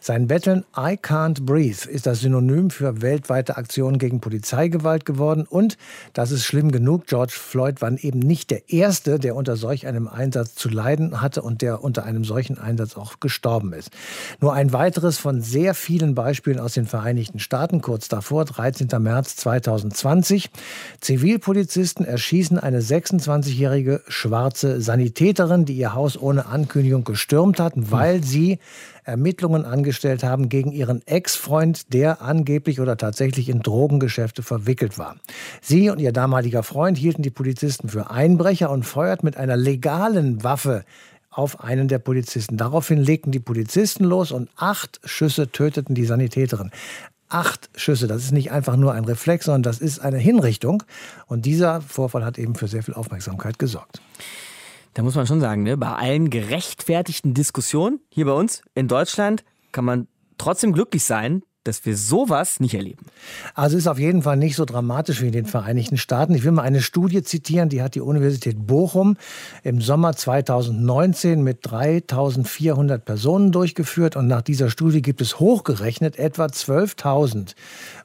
[0.02, 5.46] Sein Betteln I Can't Breathe ist das Synonym für weltweite Aktionen Aktion gegen Polizeigewalt geworden.
[5.48, 5.78] Und,
[6.12, 10.08] das ist schlimm genug, George Floyd war eben nicht der Erste, der unter solch einem
[10.08, 13.90] Einsatz zu leiden hatte und der unter einem solchen Einsatz auch gestorben ist.
[14.40, 17.80] Nur ein weiteres von sehr vielen Beispielen aus den Vereinigten Staaten.
[17.80, 18.88] Kurz davor, 13.
[19.00, 20.50] März 2020.
[21.00, 28.58] Zivilpolizisten erschießen eine 26-jährige schwarze Sanitäterin, die ihr Haus ohne Ankündigung gestürmt hat, weil sie
[29.10, 35.16] Ermittlungen angestellt haben gegen ihren Ex-Freund, der angeblich oder tatsächlich in Drogengeschäfte verwickelt war.
[35.60, 40.42] Sie und ihr damaliger Freund hielten die Polizisten für Einbrecher und feuerten mit einer legalen
[40.42, 40.84] Waffe
[41.30, 42.56] auf einen der Polizisten.
[42.56, 46.70] Daraufhin legten die Polizisten los und acht Schüsse töteten die Sanitäterin.
[47.28, 50.82] Acht Schüsse, das ist nicht einfach nur ein Reflex, sondern das ist eine Hinrichtung.
[51.26, 54.00] Und dieser Vorfall hat eben für sehr viel Aufmerksamkeit gesorgt
[54.94, 59.44] da muss man schon sagen, ne, bei allen gerechtfertigten Diskussionen hier bei uns in Deutschland
[59.72, 63.04] kann man trotzdem glücklich sein, dass wir sowas nicht erleben.
[63.54, 66.34] Also ist auf jeden Fall nicht so dramatisch wie in den Vereinigten Staaten.
[66.34, 69.18] Ich will mal eine Studie zitieren, die hat die Universität Bochum
[69.62, 76.46] im Sommer 2019 mit 3400 Personen durchgeführt und nach dieser Studie gibt es hochgerechnet etwa
[76.46, 77.54] 12.000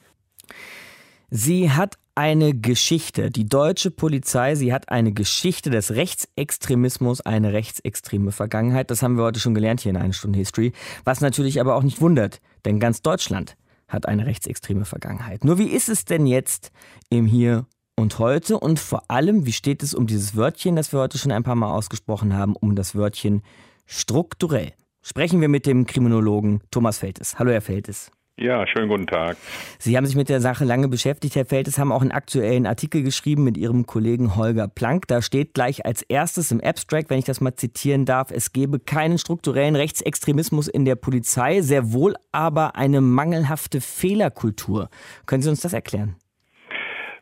[1.29, 3.29] Sie hat eine Geschichte.
[3.29, 8.89] Die deutsche Polizei, sie hat eine Geschichte des Rechtsextremismus, eine rechtsextreme Vergangenheit.
[8.89, 10.73] Das haben wir heute schon gelernt hier in einer Stunde History.
[11.03, 15.43] Was natürlich aber auch nicht wundert, denn ganz Deutschland hat eine rechtsextreme Vergangenheit.
[15.43, 16.71] Nur wie ist es denn jetzt
[17.09, 17.65] im Hier
[17.95, 18.59] und heute?
[18.59, 21.55] Und vor allem, wie steht es um dieses Wörtchen, das wir heute schon ein paar
[21.55, 23.43] Mal ausgesprochen haben, um das Wörtchen
[23.85, 24.73] strukturell?
[25.01, 27.39] Sprechen wir mit dem Kriminologen Thomas Feltes.
[27.39, 28.11] Hallo, Herr Feltes.
[28.39, 29.35] Ja, schönen guten Tag.
[29.79, 33.01] Sie haben sich mit der Sache lange beschäftigt, Herr Feltes, haben auch einen aktuellen Artikel
[33.01, 35.07] geschrieben mit Ihrem Kollegen Holger Planck.
[35.07, 38.79] Da steht gleich als erstes im Abstract, wenn ich das mal zitieren darf, es gebe
[38.79, 44.89] keinen strukturellen Rechtsextremismus in der Polizei, sehr wohl aber eine mangelhafte Fehlerkultur.
[45.25, 46.15] Können Sie uns das erklären?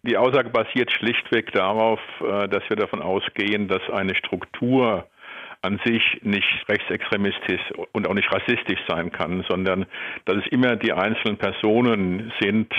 [0.03, 5.07] Die Aussage basiert schlichtweg darauf, äh, dass wir davon ausgehen, dass eine Struktur
[5.65, 9.85] an sich nicht rechtsextremistisch und auch nicht rassistisch sein kann, sondern
[10.25, 12.71] dass es immer die einzelnen Personen sind,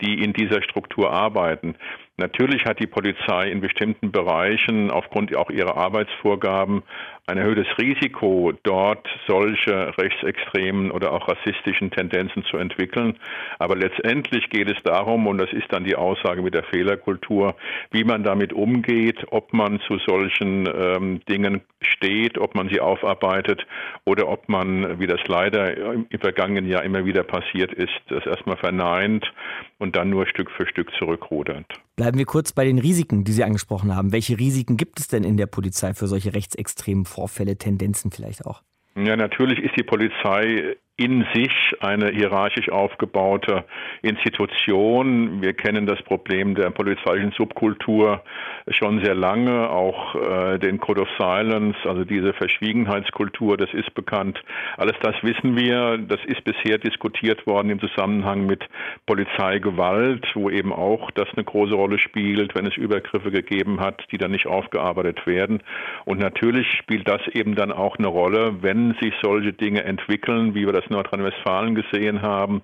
[0.00, 1.74] die in dieser Struktur arbeiten.
[2.16, 6.82] Natürlich hat die Polizei in bestimmten Bereichen aufgrund auch ihrer Arbeitsvorgaben
[7.28, 13.18] ein erhöhtes Risiko, dort solche rechtsextremen oder auch rassistischen Tendenzen zu entwickeln.
[13.58, 17.54] Aber letztendlich geht es darum, und das ist dann die Aussage mit der Fehlerkultur,
[17.90, 23.66] wie man damit umgeht, ob man zu solchen ähm, Dingen steht, ob man sie aufarbeitet
[24.04, 28.56] oder ob man, wie das leider im vergangenen Jahr immer wieder passiert ist, das erstmal
[28.56, 29.30] verneint
[29.78, 31.66] und dann nur Stück für Stück zurückrudert.
[31.96, 34.12] Bleiben wir kurz bei den Risiken, die Sie angesprochen haben.
[34.12, 38.62] Welche Risiken gibt es denn in der Polizei für solche rechtsextremen Vorfälle, Tendenzen vielleicht auch?
[38.96, 43.64] Ja, natürlich ist die Polizei in sich eine hierarchisch aufgebaute
[44.02, 45.40] Institution.
[45.40, 48.24] Wir kennen das Problem der polizeilichen Subkultur
[48.70, 54.42] schon sehr lange, auch äh, den Code of Silence, also diese Verschwiegenheitskultur, das ist bekannt.
[54.76, 58.64] Alles das wissen wir, das ist bisher diskutiert worden im Zusammenhang mit
[59.06, 64.18] Polizeigewalt, wo eben auch das eine große Rolle spielt, wenn es Übergriffe gegeben hat, die
[64.18, 65.62] dann nicht aufgearbeitet werden.
[66.06, 70.66] Und natürlich spielt das eben dann auch eine Rolle, wenn sich solche Dinge entwickeln, wie
[70.66, 72.62] wir das Nordrhein-Westfalen gesehen haben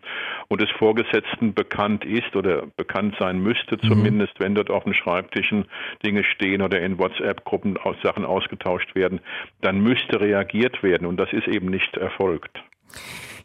[0.49, 3.89] und es Vorgesetzten bekannt ist oder bekannt sein müsste, mhm.
[3.89, 5.67] zumindest wenn dort auf den Schreibtischen
[6.05, 9.21] Dinge stehen oder in WhatsApp-Gruppen Sachen ausgetauscht werden,
[9.61, 12.63] dann müsste reagiert werden und das ist eben nicht erfolgt.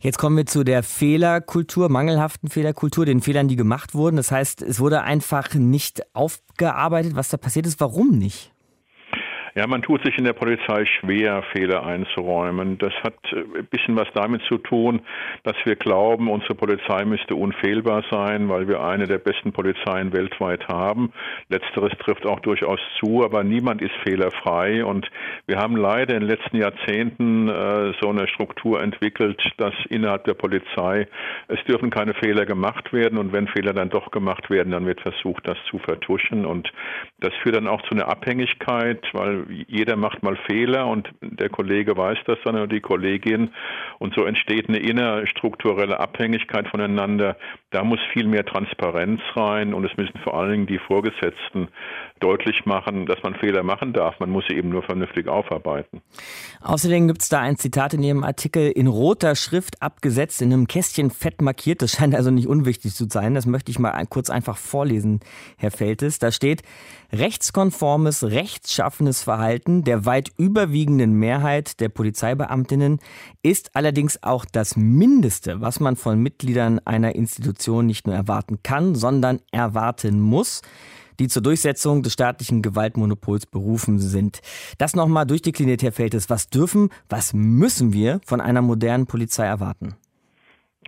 [0.02, 4.16] Jetzt kommen wir zu der Fehlerkultur, mangelhaften Fehlerkultur, den Fehlern, die gemacht wurden.
[4.16, 7.82] Das heißt, es wurde einfach nicht aufgearbeitet, was da passiert ist.
[7.82, 8.54] Warum nicht?
[9.56, 12.78] Ja, man tut sich in der Polizei schwer, Fehler einzuräumen.
[12.78, 15.02] Das hat äh, ein bisschen was damit zu tun,
[15.44, 20.68] dass wir glauben, unsere Polizei müsste unfehlbar sein, weil wir eine der besten Polizeien weltweit
[20.68, 21.12] haben.
[21.50, 24.86] Letzteres trifft auch durchaus zu, aber niemand ist fehlerfrei.
[24.86, 25.10] Und
[25.48, 30.36] wir haben leider in den letzten Jahrzehnten äh, so eine Struktur entwickelt, dass innerhalb der
[30.36, 31.08] Polizei
[31.48, 33.18] es dürfen keine Fehler gemacht werden.
[33.18, 36.46] Und wenn Fehler dann doch gemacht werden, dann wird versucht, das zu vertuschen.
[36.46, 36.72] Und
[37.20, 41.96] das führt dann auch zu einer Abhängigkeit, weil jeder macht mal Fehler und der Kollege
[41.96, 43.52] weiß das dann oder die Kollegin
[44.00, 47.38] und so entsteht eine innerstrukturelle Abhängigkeit voneinander.
[47.72, 51.68] Da muss viel mehr Transparenz rein und es müssen vor allen Dingen die Vorgesetzten
[52.20, 54.20] deutlich machen, dass man Fehler machen darf.
[54.20, 56.02] Man muss sie eben nur vernünftig aufarbeiten.
[56.62, 60.68] Außerdem gibt es da ein Zitat in Ihrem Artikel in roter Schrift abgesetzt, in einem
[60.68, 61.82] Kästchen fett markiert.
[61.82, 63.34] Das scheint also nicht unwichtig zu sein.
[63.36, 65.20] Das möchte ich mal kurz einfach vorlesen,
[65.58, 66.20] Herr Feltes.
[66.20, 66.64] Da steht,
[67.12, 72.98] rechtskonformes, rechtschaffenes Verhalten der weit überwiegenden Mehrheit der Polizeibeamtinnen
[73.44, 78.96] ist allerdings auch das Mindeste, was man von Mitgliedern einer Institution nicht nur erwarten kann,
[78.96, 80.64] sondern erwarten muss
[81.20, 84.40] die zur Durchsetzung des staatlichen Gewaltmonopols berufen sind.
[84.78, 86.30] Das nochmal durchdekliniert, Herr Feltes.
[86.30, 89.96] Was dürfen, was müssen wir von einer modernen Polizei erwarten?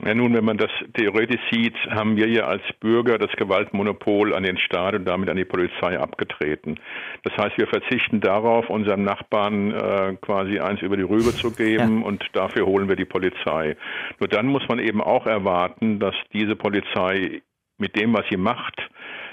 [0.04, 4.44] Ja, nun, wenn man das theoretisch sieht, haben wir ja als Bürger das Gewaltmonopol an
[4.44, 6.80] den Staat und damit an die Polizei abgetreten.
[7.24, 12.02] Das heißt, wir verzichten darauf, unserem Nachbarn äh, quasi eins über die Rübe zu geben
[12.02, 12.08] ja.
[12.08, 13.76] und dafür holen wir die Polizei.
[14.20, 17.42] Nur dann muss man eben auch erwarten, dass diese Polizei
[17.78, 18.82] mit dem, was sie macht,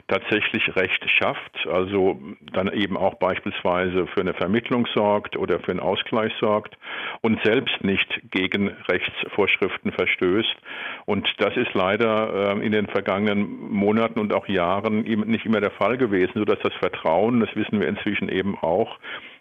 [0.09, 2.18] tatsächlich Recht schafft, also
[2.52, 6.76] dann eben auch beispielsweise für eine Vermittlung sorgt oder für einen Ausgleich sorgt
[7.20, 10.56] und selbst nicht gegen Rechtsvorschriften verstößt.
[11.04, 15.72] Und das ist leider äh, in den vergangenen Monaten und auch Jahren nicht immer der
[15.72, 18.98] Fall gewesen, sodass das Vertrauen, das wissen wir inzwischen eben auch,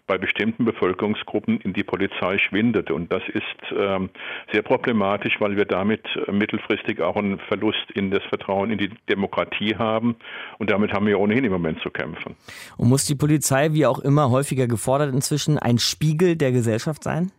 [0.08, 2.90] bei bestimmten Bevölkerungsgruppen in die Polizei schwindet.
[2.90, 3.44] Und das ist
[3.76, 4.10] ähm,
[4.52, 9.76] sehr problematisch, weil wir damit mittelfristig auch einen Verlust in das Vertrauen in die Demokratie
[9.76, 10.16] haben.
[10.58, 12.34] Und damit haben wir ohnehin im Moment zu kämpfen.
[12.76, 17.30] Und muss die Polizei, wie auch immer häufiger gefordert inzwischen, ein Spiegel der Gesellschaft sein?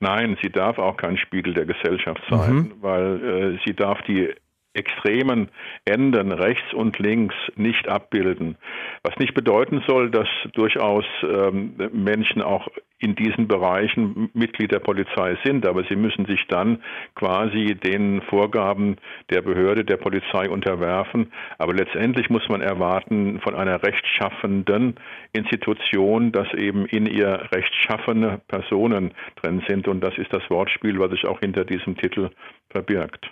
[0.00, 2.72] Nein, sie darf auch kein Spiegel der Gesellschaft sein, mhm.
[2.80, 4.32] weil äh, sie darf die
[4.76, 5.48] extremen
[5.84, 8.56] Enden rechts und links nicht abbilden.
[9.02, 12.68] Was nicht bedeuten soll, dass durchaus ähm, Menschen auch
[12.98, 16.82] in diesen Bereichen Mitglied der Polizei sind, aber sie müssen sich dann
[17.14, 18.96] quasi den Vorgaben
[19.30, 21.30] der Behörde, der Polizei unterwerfen.
[21.58, 24.94] Aber letztendlich muss man erwarten von einer rechtschaffenden
[25.34, 29.12] Institution, dass eben in ihr rechtschaffene Personen
[29.42, 29.88] drin sind.
[29.88, 32.30] Und das ist das Wortspiel, was sich auch hinter diesem Titel
[32.70, 33.30] verbirgt.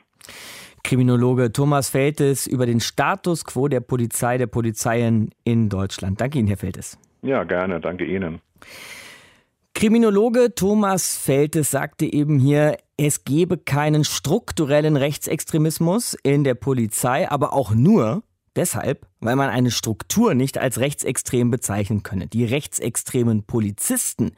[0.85, 6.20] Kriminologe Thomas Feltes über den Status quo der Polizei, der Polizeien in Deutschland.
[6.20, 6.99] Danke Ihnen, Herr Feltes.
[7.22, 7.80] Ja, gerne.
[7.80, 8.41] Danke Ihnen.
[9.72, 17.55] Kriminologe Thomas Feltes sagte eben hier, es gebe keinen strukturellen Rechtsextremismus in der Polizei, aber
[17.55, 18.22] auch nur,
[18.57, 22.28] Deshalb, weil man eine Struktur nicht als rechtsextrem bezeichnen könne.
[22.28, 24.32] Die rechtsextremen Polizisten,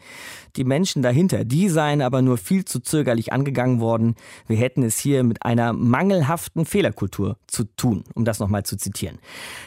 [0.56, 4.14] die Menschen dahinter, die seien aber nur viel zu zögerlich angegangen worden.
[4.46, 9.18] Wir hätten es hier mit einer mangelhaften Fehlerkultur zu tun, um das nochmal zu zitieren.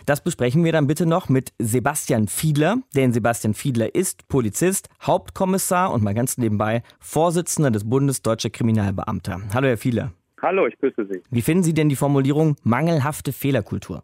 [0.07, 5.93] Das besprechen wir dann bitte noch mit Sebastian Fiedler, denn Sebastian Fiedler ist Polizist, Hauptkommissar
[5.93, 9.41] und mal ganz nebenbei Vorsitzender des Bundes Deutscher Kriminalbeamter.
[9.53, 10.11] Hallo, Herr Fiedler.
[10.41, 11.21] Hallo, ich grüße Sie.
[11.29, 14.03] Wie finden Sie denn die Formulierung mangelhafte Fehlerkultur?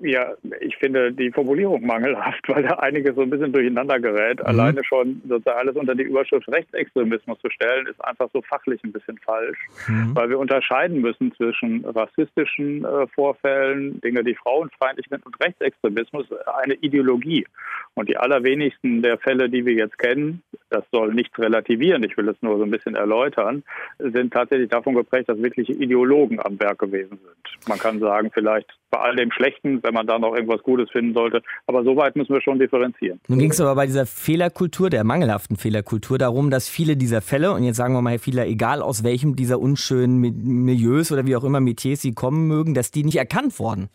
[0.00, 4.38] Ja, ich finde die Formulierung mangelhaft, weil da einiges so ein bisschen durcheinander gerät.
[4.38, 4.46] Mhm.
[4.46, 8.92] Alleine schon sozusagen alles unter die Überschrift Rechtsextremismus zu stellen, ist einfach so fachlich ein
[8.92, 10.14] bisschen falsch, mhm.
[10.14, 16.26] weil wir unterscheiden müssen zwischen rassistischen äh, Vorfällen, Dinge, die frauenfeindlich sind, und Rechtsextremismus,
[16.62, 17.46] eine Ideologie.
[17.94, 22.28] Und die allerwenigsten der Fälle, die wir jetzt kennen, das soll nichts relativieren, ich will
[22.28, 23.64] es nur so ein bisschen erläutern,
[23.98, 27.68] sind tatsächlich davon geprägt, dass wirkliche Ideologen am Werk gewesen sind.
[27.68, 31.14] Man kann sagen, vielleicht bei all dem Schlechten, wenn man da noch irgendwas Gutes finden
[31.14, 31.42] sollte.
[31.66, 33.20] Aber soweit müssen wir schon differenzieren.
[33.26, 37.52] Nun ging es aber bei dieser Fehlerkultur, der mangelhaften Fehlerkultur, darum, dass viele dieser Fälle,
[37.52, 41.36] und jetzt sagen wir mal, Herr Fehler, egal aus welchem dieser unschönen Milieus oder wie
[41.36, 43.88] auch immer Metiers sie kommen mögen, dass die nicht erkannt wurden.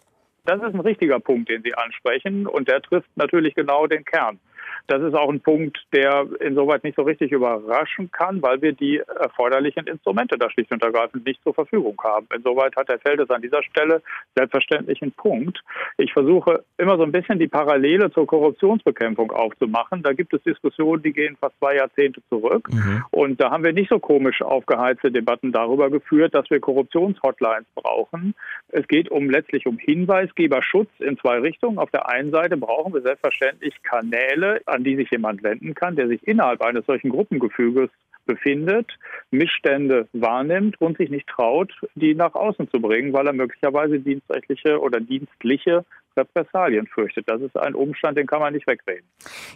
[0.46, 4.40] Das ist ein richtiger Punkt, den Sie ansprechen, und der trifft natürlich genau den Kern.
[4.88, 8.98] Das ist auch ein Punkt, der insoweit nicht so richtig überraschen kann, weil wir die
[8.98, 12.28] erforderlichen Instrumente da schlicht und ergreifend nicht zur Verfügung haben.
[12.36, 14.02] Insoweit hat der Feldes an dieser Stelle
[14.36, 15.64] selbstverständlich einen Punkt.
[15.98, 20.04] Ich versuche immer so ein bisschen die Parallele zur Korruptionsbekämpfung aufzumachen.
[20.04, 22.68] Da gibt es Diskussionen, die gehen fast zwei Jahrzehnte zurück.
[22.72, 23.06] Mhm.
[23.12, 28.36] Und da haben wir nicht so komisch aufgeheizte Debatten darüber geführt, dass wir Korruptionshotlines brauchen.
[28.70, 31.78] Es geht um letztlich um Hinweisgeberschutz in zwei Richtungen.
[31.78, 36.08] Auf der einen Seite brauchen wir selbstverständlich Kanäle, an die sich jemand wenden kann, der
[36.08, 37.90] sich innerhalb eines solchen Gruppengefüges
[38.26, 38.88] befindet,
[39.32, 44.80] Missstände wahrnimmt und sich nicht traut, die nach außen zu bringen, weil er möglicherweise dienstrechtliche
[44.80, 45.86] oder dienstliche
[46.18, 47.28] Repressalien fürchtet.
[47.28, 49.06] Das ist ein Umstand, den kann man nicht wegreden.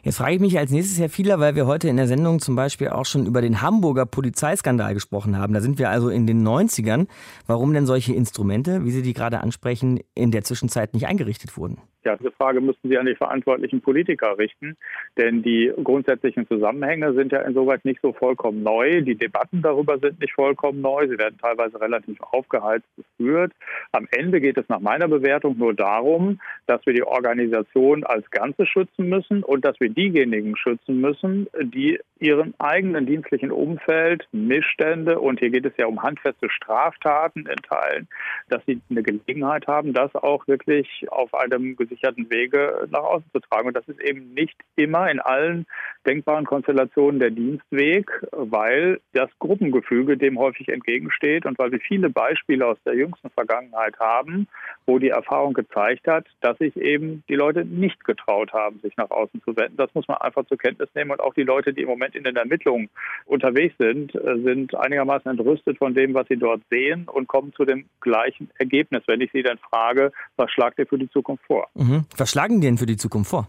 [0.04, 2.56] Jetzt frage ich mich als nächstes, Herr Fieler, weil wir heute in der Sendung zum
[2.56, 5.54] Beispiel auch schon über den Hamburger Polizeiskandal gesprochen haben.
[5.54, 7.08] Da sind wir also in den 90ern.
[7.46, 11.82] Warum denn solche Instrumente, wie Sie die gerade ansprechen, in der Zwischenzeit nicht eingerichtet wurden?
[12.08, 14.78] Ja, diese Frage müssten Sie an die verantwortlichen Politiker richten,
[15.18, 19.02] denn die grundsätzlichen Zusammenhänge sind ja insoweit nicht so vollkommen neu.
[19.02, 21.06] Die Debatten darüber sind nicht vollkommen neu.
[21.10, 23.52] Sie werden teilweise relativ aufgeheizt geführt.
[23.92, 28.66] Am Ende geht es nach meiner Bewertung nur darum, dass wir die Organisation als Ganze
[28.66, 35.40] schützen müssen und dass wir diejenigen schützen müssen, die ihren eigenen dienstlichen Umfeld, Missstände und
[35.40, 38.08] hier geht es ja um handfeste Straftaten in Teilen,
[38.50, 43.40] dass sie eine Gelegenheit haben, das auch wirklich auf einem gesicherten Wege nach außen zu
[43.40, 43.68] tragen.
[43.68, 45.66] Und das ist eben nicht immer in allen
[46.06, 52.66] denkbaren Konstellationen der Dienstweg, weil das Gruppengefüge dem häufig entgegensteht und weil wir viele Beispiele
[52.66, 54.48] aus der jüngsten Vergangenheit haben,
[54.86, 59.10] wo die Erfahrung gezeigt hat, dass sich eben die Leute nicht getraut haben, sich nach
[59.10, 59.78] außen zu wenden.
[59.78, 62.24] Das muss man einfach zur Kenntnis nehmen und auch die Leute, die im Moment in
[62.24, 62.90] den Ermittlungen
[63.26, 67.66] unterwegs sind, äh, sind einigermaßen entrüstet von dem, was sie dort sehen und kommen zu
[67.66, 69.04] dem gleichen Ergebnis.
[69.08, 71.68] Wenn ich sie dann frage, was schlagt ihr für die Zukunft vor?
[71.74, 72.06] Mhm.
[72.18, 73.48] Was schlagen die denn für die Zukunft vor?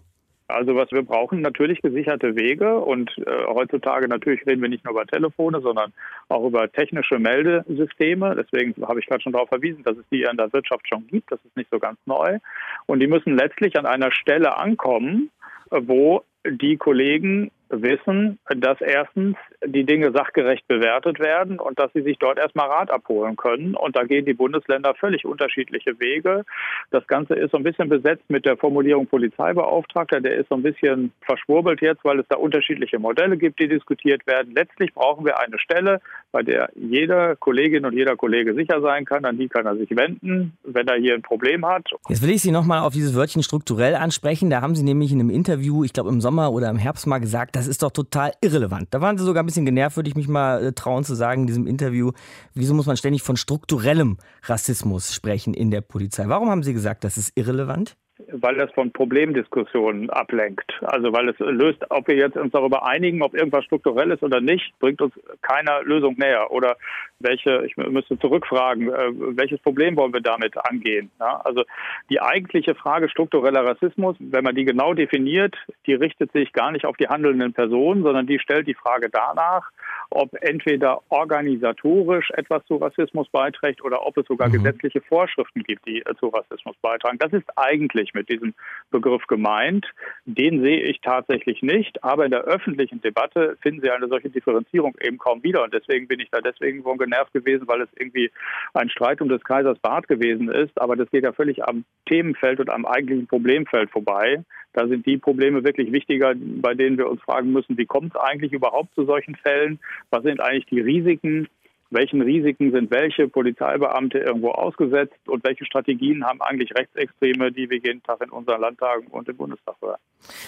[0.49, 4.94] Also was wir brauchen, natürlich gesicherte Wege und äh, heutzutage natürlich reden wir nicht nur
[4.94, 5.92] über Telefone, sondern
[6.30, 8.34] auch über technische Meldesysteme.
[8.34, 11.30] Deswegen habe ich gerade schon darauf verwiesen, dass es die in der Wirtschaft schon gibt.
[11.30, 12.38] Das ist nicht so ganz neu.
[12.86, 15.30] Und die müssen letztlich an einer Stelle ankommen,
[15.70, 22.19] wo die Kollegen wissen, dass erstens die Dinge sachgerecht bewertet werden und dass sie sich
[22.19, 23.75] dort erstmal Rat abholen können.
[23.75, 26.45] Und da gehen die Bundesländer völlig unterschiedliche Wege.
[26.91, 30.21] Das Ganze ist so ein bisschen besetzt mit der Formulierung Polizeibeauftragter.
[30.21, 34.27] Der ist so ein bisschen verschwurbelt jetzt, weil es da unterschiedliche Modelle gibt, die diskutiert
[34.27, 34.55] werden.
[34.55, 36.01] Letztlich brauchen wir eine Stelle,
[36.31, 39.24] bei der jede Kollegin und jeder Kollege sicher sein kann.
[39.24, 41.89] An die kann er sich wenden, wenn er hier ein Problem hat.
[42.09, 44.51] Jetzt will ich Sie nochmal auf dieses Wörtchen strukturell ansprechen.
[44.51, 47.18] Da haben Sie nämlich in einem Interview, ich glaube im Sommer oder im Herbst mal
[47.18, 48.89] gesagt, das ist doch total irrelevant.
[48.91, 51.43] Da waren sie sogar ein bisschen genervt, würde ich mich mal äh, trauen zu sagen
[51.43, 52.12] in diesem Interview.
[52.55, 56.24] Wieso muss man ständig von strukturellem Rassismus sprechen in der Polizei?
[56.29, 57.97] Warum haben Sie gesagt, das ist irrelevant?
[58.33, 60.73] Weil das von Problemdiskussionen ablenkt.
[60.83, 64.41] Also weil es löst, ob wir jetzt uns darüber einigen, ob irgendwas strukturell ist oder
[64.41, 66.51] nicht, bringt uns keiner Lösung näher.
[66.51, 66.77] Oder
[67.21, 71.11] welche, ich müsste zurückfragen, äh, welches Problem wollen wir damit angehen?
[71.21, 71.64] Ja, also
[72.11, 75.57] die eigentliche Frage struktureller Rassismus, wenn man die genau definiert,
[75.87, 79.71] die richtet sich gar nicht auf die handelnden Personen, sondern die stellt die Frage danach,
[80.11, 84.52] ob entweder organisatorisch etwas zu Rassismus beiträgt oder ob es sogar mhm.
[84.52, 87.18] gesetzliche Vorschriften gibt, die äh, zu Rassismus beitragen.
[87.18, 88.54] Das ist eigentlich mit diesem
[88.90, 89.86] Begriff gemeint.
[90.24, 94.94] Den sehe ich tatsächlich nicht, aber in der öffentlichen Debatte finden Sie eine solche Differenzierung
[95.00, 98.30] eben kaum wieder und deswegen bin ich da deswegen von genervt gewesen, weil es irgendwie
[98.74, 102.61] ein Streit um des Kaisers Bart gewesen ist, aber das geht ja völlig am Themenfeld
[102.61, 104.42] und am eigentlichen Problemfeld vorbei.
[104.79, 108.20] Da sind die Probleme wirklich wichtiger, bei denen wir uns fragen müssen, wie kommt es
[108.20, 109.81] eigentlich überhaupt zu solchen Fällen?
[110.11, 111.49] Was sind eigentlich die Risiken?
[111.91, 117.79] welchen Risiken sind welche Polizeibeamte irgendwo ausgesetzt und welche Strategien haben eigentlich Rechtsextreme, die wir
[117.79, 119.99] jeden Tag in unseren Landtagen und im Bundestag hören.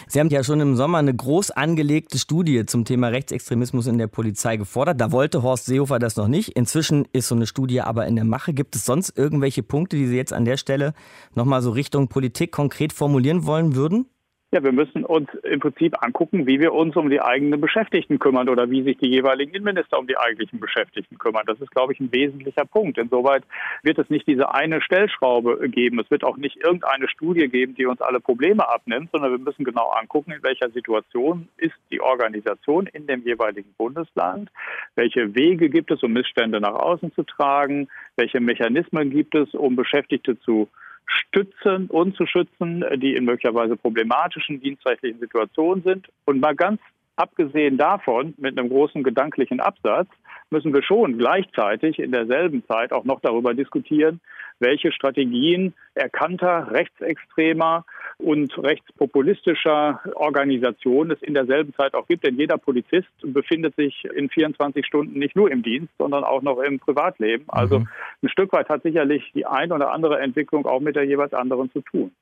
[0.07, 4.09] Sie haben ja schon im Sommer eine groß angelegte Studie zum Thema Rechtsextremismus in der
[4.09, 5.01] Polizei gefordert.
[5.01, 6.57] Da wollte Horst Seehofer das noch nicht.
[6.57, 8.53] Inzwischen ist so eine Studie aber in der Mache.
[8.53, 10.93] Gibt es sonst irgendwelche Punkte, die Sie jetzt an der Stelle
[11.35, 14.07] nochmal so Richtung Politik konkret formulieren wollen würden?
[14.53, 18.49] Ja, wir müssen uns im Prinzip angucken, wie wir uns um die eigenen Beschäftigten kümmern
[18.49, 21.45] oder wie sich die jeweiligen Innenminister um die eigentlichen Beschäftigten kümmern.
[21.47, 22.99] Das ist, glaube ich, ein wesentlicher Punkt.
[22.99, 23.45] Insoweit
[23.85, 26.01] wird es nicht diese eine Stellschraube geben.
[26.01, 29.65] Es wird auch nicht irgendeine Studie geben, die uns alle Probleme abnimmt, sondern wir müssen
[29.65, 34.51] genau angucken, in welcher Situation ist die Organisation in dem jeweiligen Bundesland,
[34.97, 37.87] welche Wege gibt es, um Missstände nach außen zu tragen,
[38.17, 40.69] welche Mechanismen gibt es, um Beschäftigte zu
[41.07, 46.09] stützen und zu schützen, die in möglicherweise problematischen dienstrechtlichen Situationen sind.
[46.25, 46.81] Und mal ganz
[47.17, 50.09] abgesehen davon, mit einem großen gedanklichen Absatz,
[50.51, 54.21] müssen wir schon gleichzeitig in derselben Zeit auch noch darüber diskutieren,
[54.59, 57.85] welche Strategien erkannter rechtsextremer
[58.19, 62.25] und rechtspopulistischer Organisationen es in derselben Zeit auch gibt.
[62.25, 66.59] Denn jeder Polizist befindet sich in 24 Stunden nicht nur im Dienst, sondern auch noch
[66.61, 67.45] im Privatleben.
[67.49, 67.89] Also mhm.
[68.23, 71.73] ein Stück weit hat sicherlich die eine oder andere Entwicklung auch mit der jeweils anderen
[71.73, 72.13] zu tun.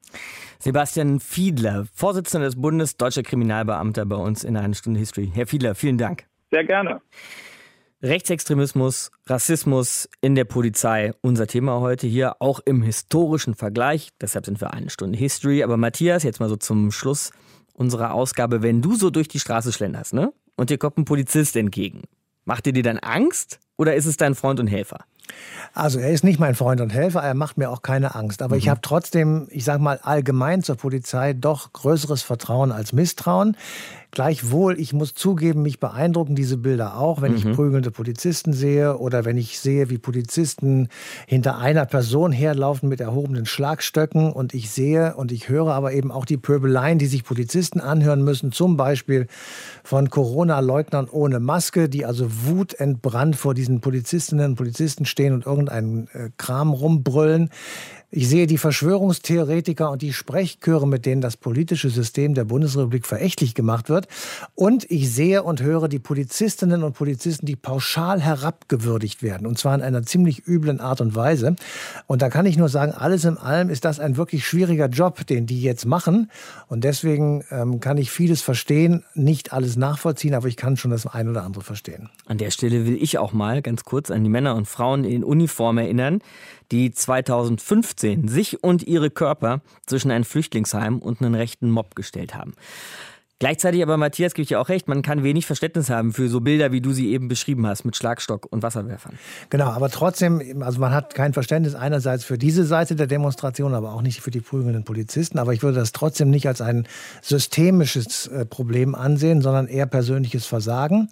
[0.61, 5.31] Sebastian Fiedler, Vorsitzender des Bundes Deutscher Kriminalbeamter bei uns in einer Stunde History.
[5.35, 6.25] Herr Fiedler, vielen Dank.
[6.51, 7.01] Sehr gerne.
[8.01, 14.11] Rechtsextremismus, Rassismus in der Polizei, unser Thema heute hier, auch im historischen Vergleich.
[14.21, 15.65] Deshalb sind wir eine Stunde History.
[15.65, 17.33] Aber Matthias, jetzt mal so zum Schluss
[17.73, 20.33] unserer Ausgabe, wenn du so durch die Straße schlenderst, ne?
[20.55, 22.03] Und dir kommt ein Polizist entgegen.
[22.45, 25.05] Macht dir dir dann Angst oder ist es dein Freund und Helfer?
[25.75, 28.43] Also er ist nicht mein Freund und Helfer, er macht mir auch keine Angst.
[28.43, 28.61] Aber mhm.
[28.61, 33.57] ich habe trotzdem, ich sage mal allgemein zur Polizei doch größeres Vertrauen als Misstrauen.
[34.11, 37.39] Gleichwohl, ich muss zugeben, mich beeindrucken diese Bilder auch, wenn mhm.
[37.39, 40.89] ich prügelnde Polizisten sehe oder wenn ich sehe, wie Polizisten
[41.27, 46.11] hinter einer Person herlaufen mit erhobenen Schlagstöcken und ich sehe und ich höre aber eben
[46.11, 49.27] auch die Pöbeleien, die sich Polizisten anhören müssen, zum Beispiel
[49.85, 56.09] von Corona-Leugnern ohne Maske, die also wutentbrannt vor diesen Polizistinnen und Polizisten stehen und irgendeinen
[56.15, 57.51] äh, Kram rumbrüllen
[58.11, 63.55] Ich sehe die Verschwörungstheoretiker und die Sprechchöre, mit denen das politische System der Bundesrepublik verächtlich
[63.55, 64.09] gemacht wird.
[64.55, 69.47] Und ich sehe und höre die Polizistinnen und Polizisten, die pauschal herabgewürdigt werden.
[69.47, 71.55] Und zwar in einer ziemlich üblen Art und Weise.
[72.07, 75.27] Und da kann ich nur sagen, alles in allem ist das ein wirklich schwieriger Job,
[75.27, 76.31] den die jetzt machen.
[76.69, 81.07] Und deswegen ähm, kann ich vieles verstehen, nicht alles nachvollziehen, aber ich kann schon das
[81.07, 82.09] ein oder andere verstehen.
[82.25, 85.23] An der Stelle will ich auch mal ganz kurz an die Männer und Frauen in
[85.23, 86.23] Uniform erinnern,
[86.71, 92.55] die 2015 sich und ihre Körper zwischen ein Flüchtlingsheim und einen rechten Mob gestellt haben.
[93.41, 96.41] Gleichzeitig aber, Matthias, gebe ich dir auch recht, man kann wenig Verständnis haben für so
[96.41, 99.17] Bilder, wie du sie eben beschrieben hast, mit Schlagstock und Wasserwerfern.
[99.49, 103.93] Genau, aber trotzdem, also man hat kein Verständnis einerseits für diese Seite der Demonstration, aber
[103.93, 105.39] auch nicht für die prügelnden Polizisten.
[105.39, 106.89] Aber ich würde das trotzdem nicht als ein
[107.23, 111.09] systemisches äh, Problem ansehen, sondern eher persönliches Versagen.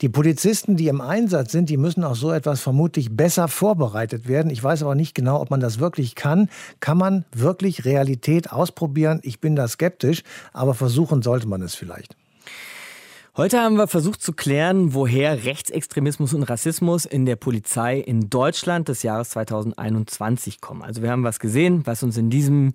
[0.00, 4.50] Die Polizisten, die im Einsatz sind, die müssen auch so etwas vermutlich besser vorbereitet werden.
[4.50, 6.48] Ich weiß aber nicht genau, ob man das wirklich kann.
[6.80, 9.20] Kann man wirklich Realität ausprobieren?
[9.22, 12.16] Ich bin da skeptisch, aber versuchen sollte man es ist vielleicht.
[13.36, 18.88] Heute haben wir versucht zu klären, woher Rechtsextremismus und Rassismus in der Polizei in Deutschland
[18.88, 20.82] des Jahres 2021 kommen.
[20.82, 22.72] Also wir haben was gesehen, was uns in diesem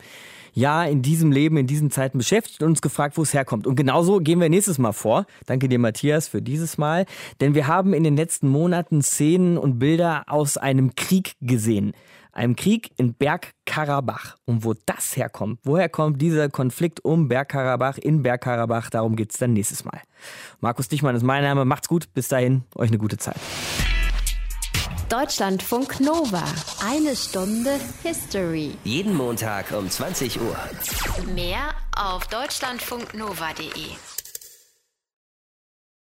[0.53, 3.67] Jahr, in diesem Leben, in diesen Zeiten beschäftigt und uns gefragt, wo es herkommt.
[3.67, 5.25] Und genauso gehen wir nächstes Mal vor.
[5.47, 7.07] Danke dir, Matthias, für dieses Mal.
[7.41, 11.93] Denn wir haben in den letzten Monaten Szenen und Bilder aus einem Krieg gesehen
[12.34, 14.36] einem Krieg in Bergkarabach.
[14.45, 19.38] Und wo das herkommt, woher kommt dieser Konflikt um Bergkarabach in Bergkarabach, darum geht es
[19.38, 20.01] dann nächstes Mal.
[20.59, 21.65] Markus Dichmann ist mein Name.
[21.65, 22.13] Macht's gut.
[22.13, 23.38] Bis dahin, euch eine gute Zeit.
[25.09, 26.43] Deutschlandfunk Nova.
[26.84, 28.71] Eine Stunde History.
[28.84, 30.57] Jeden Montag um 20 Uhr.
[31.36, 34.12] Mehr auf deutschlandfunknova.de.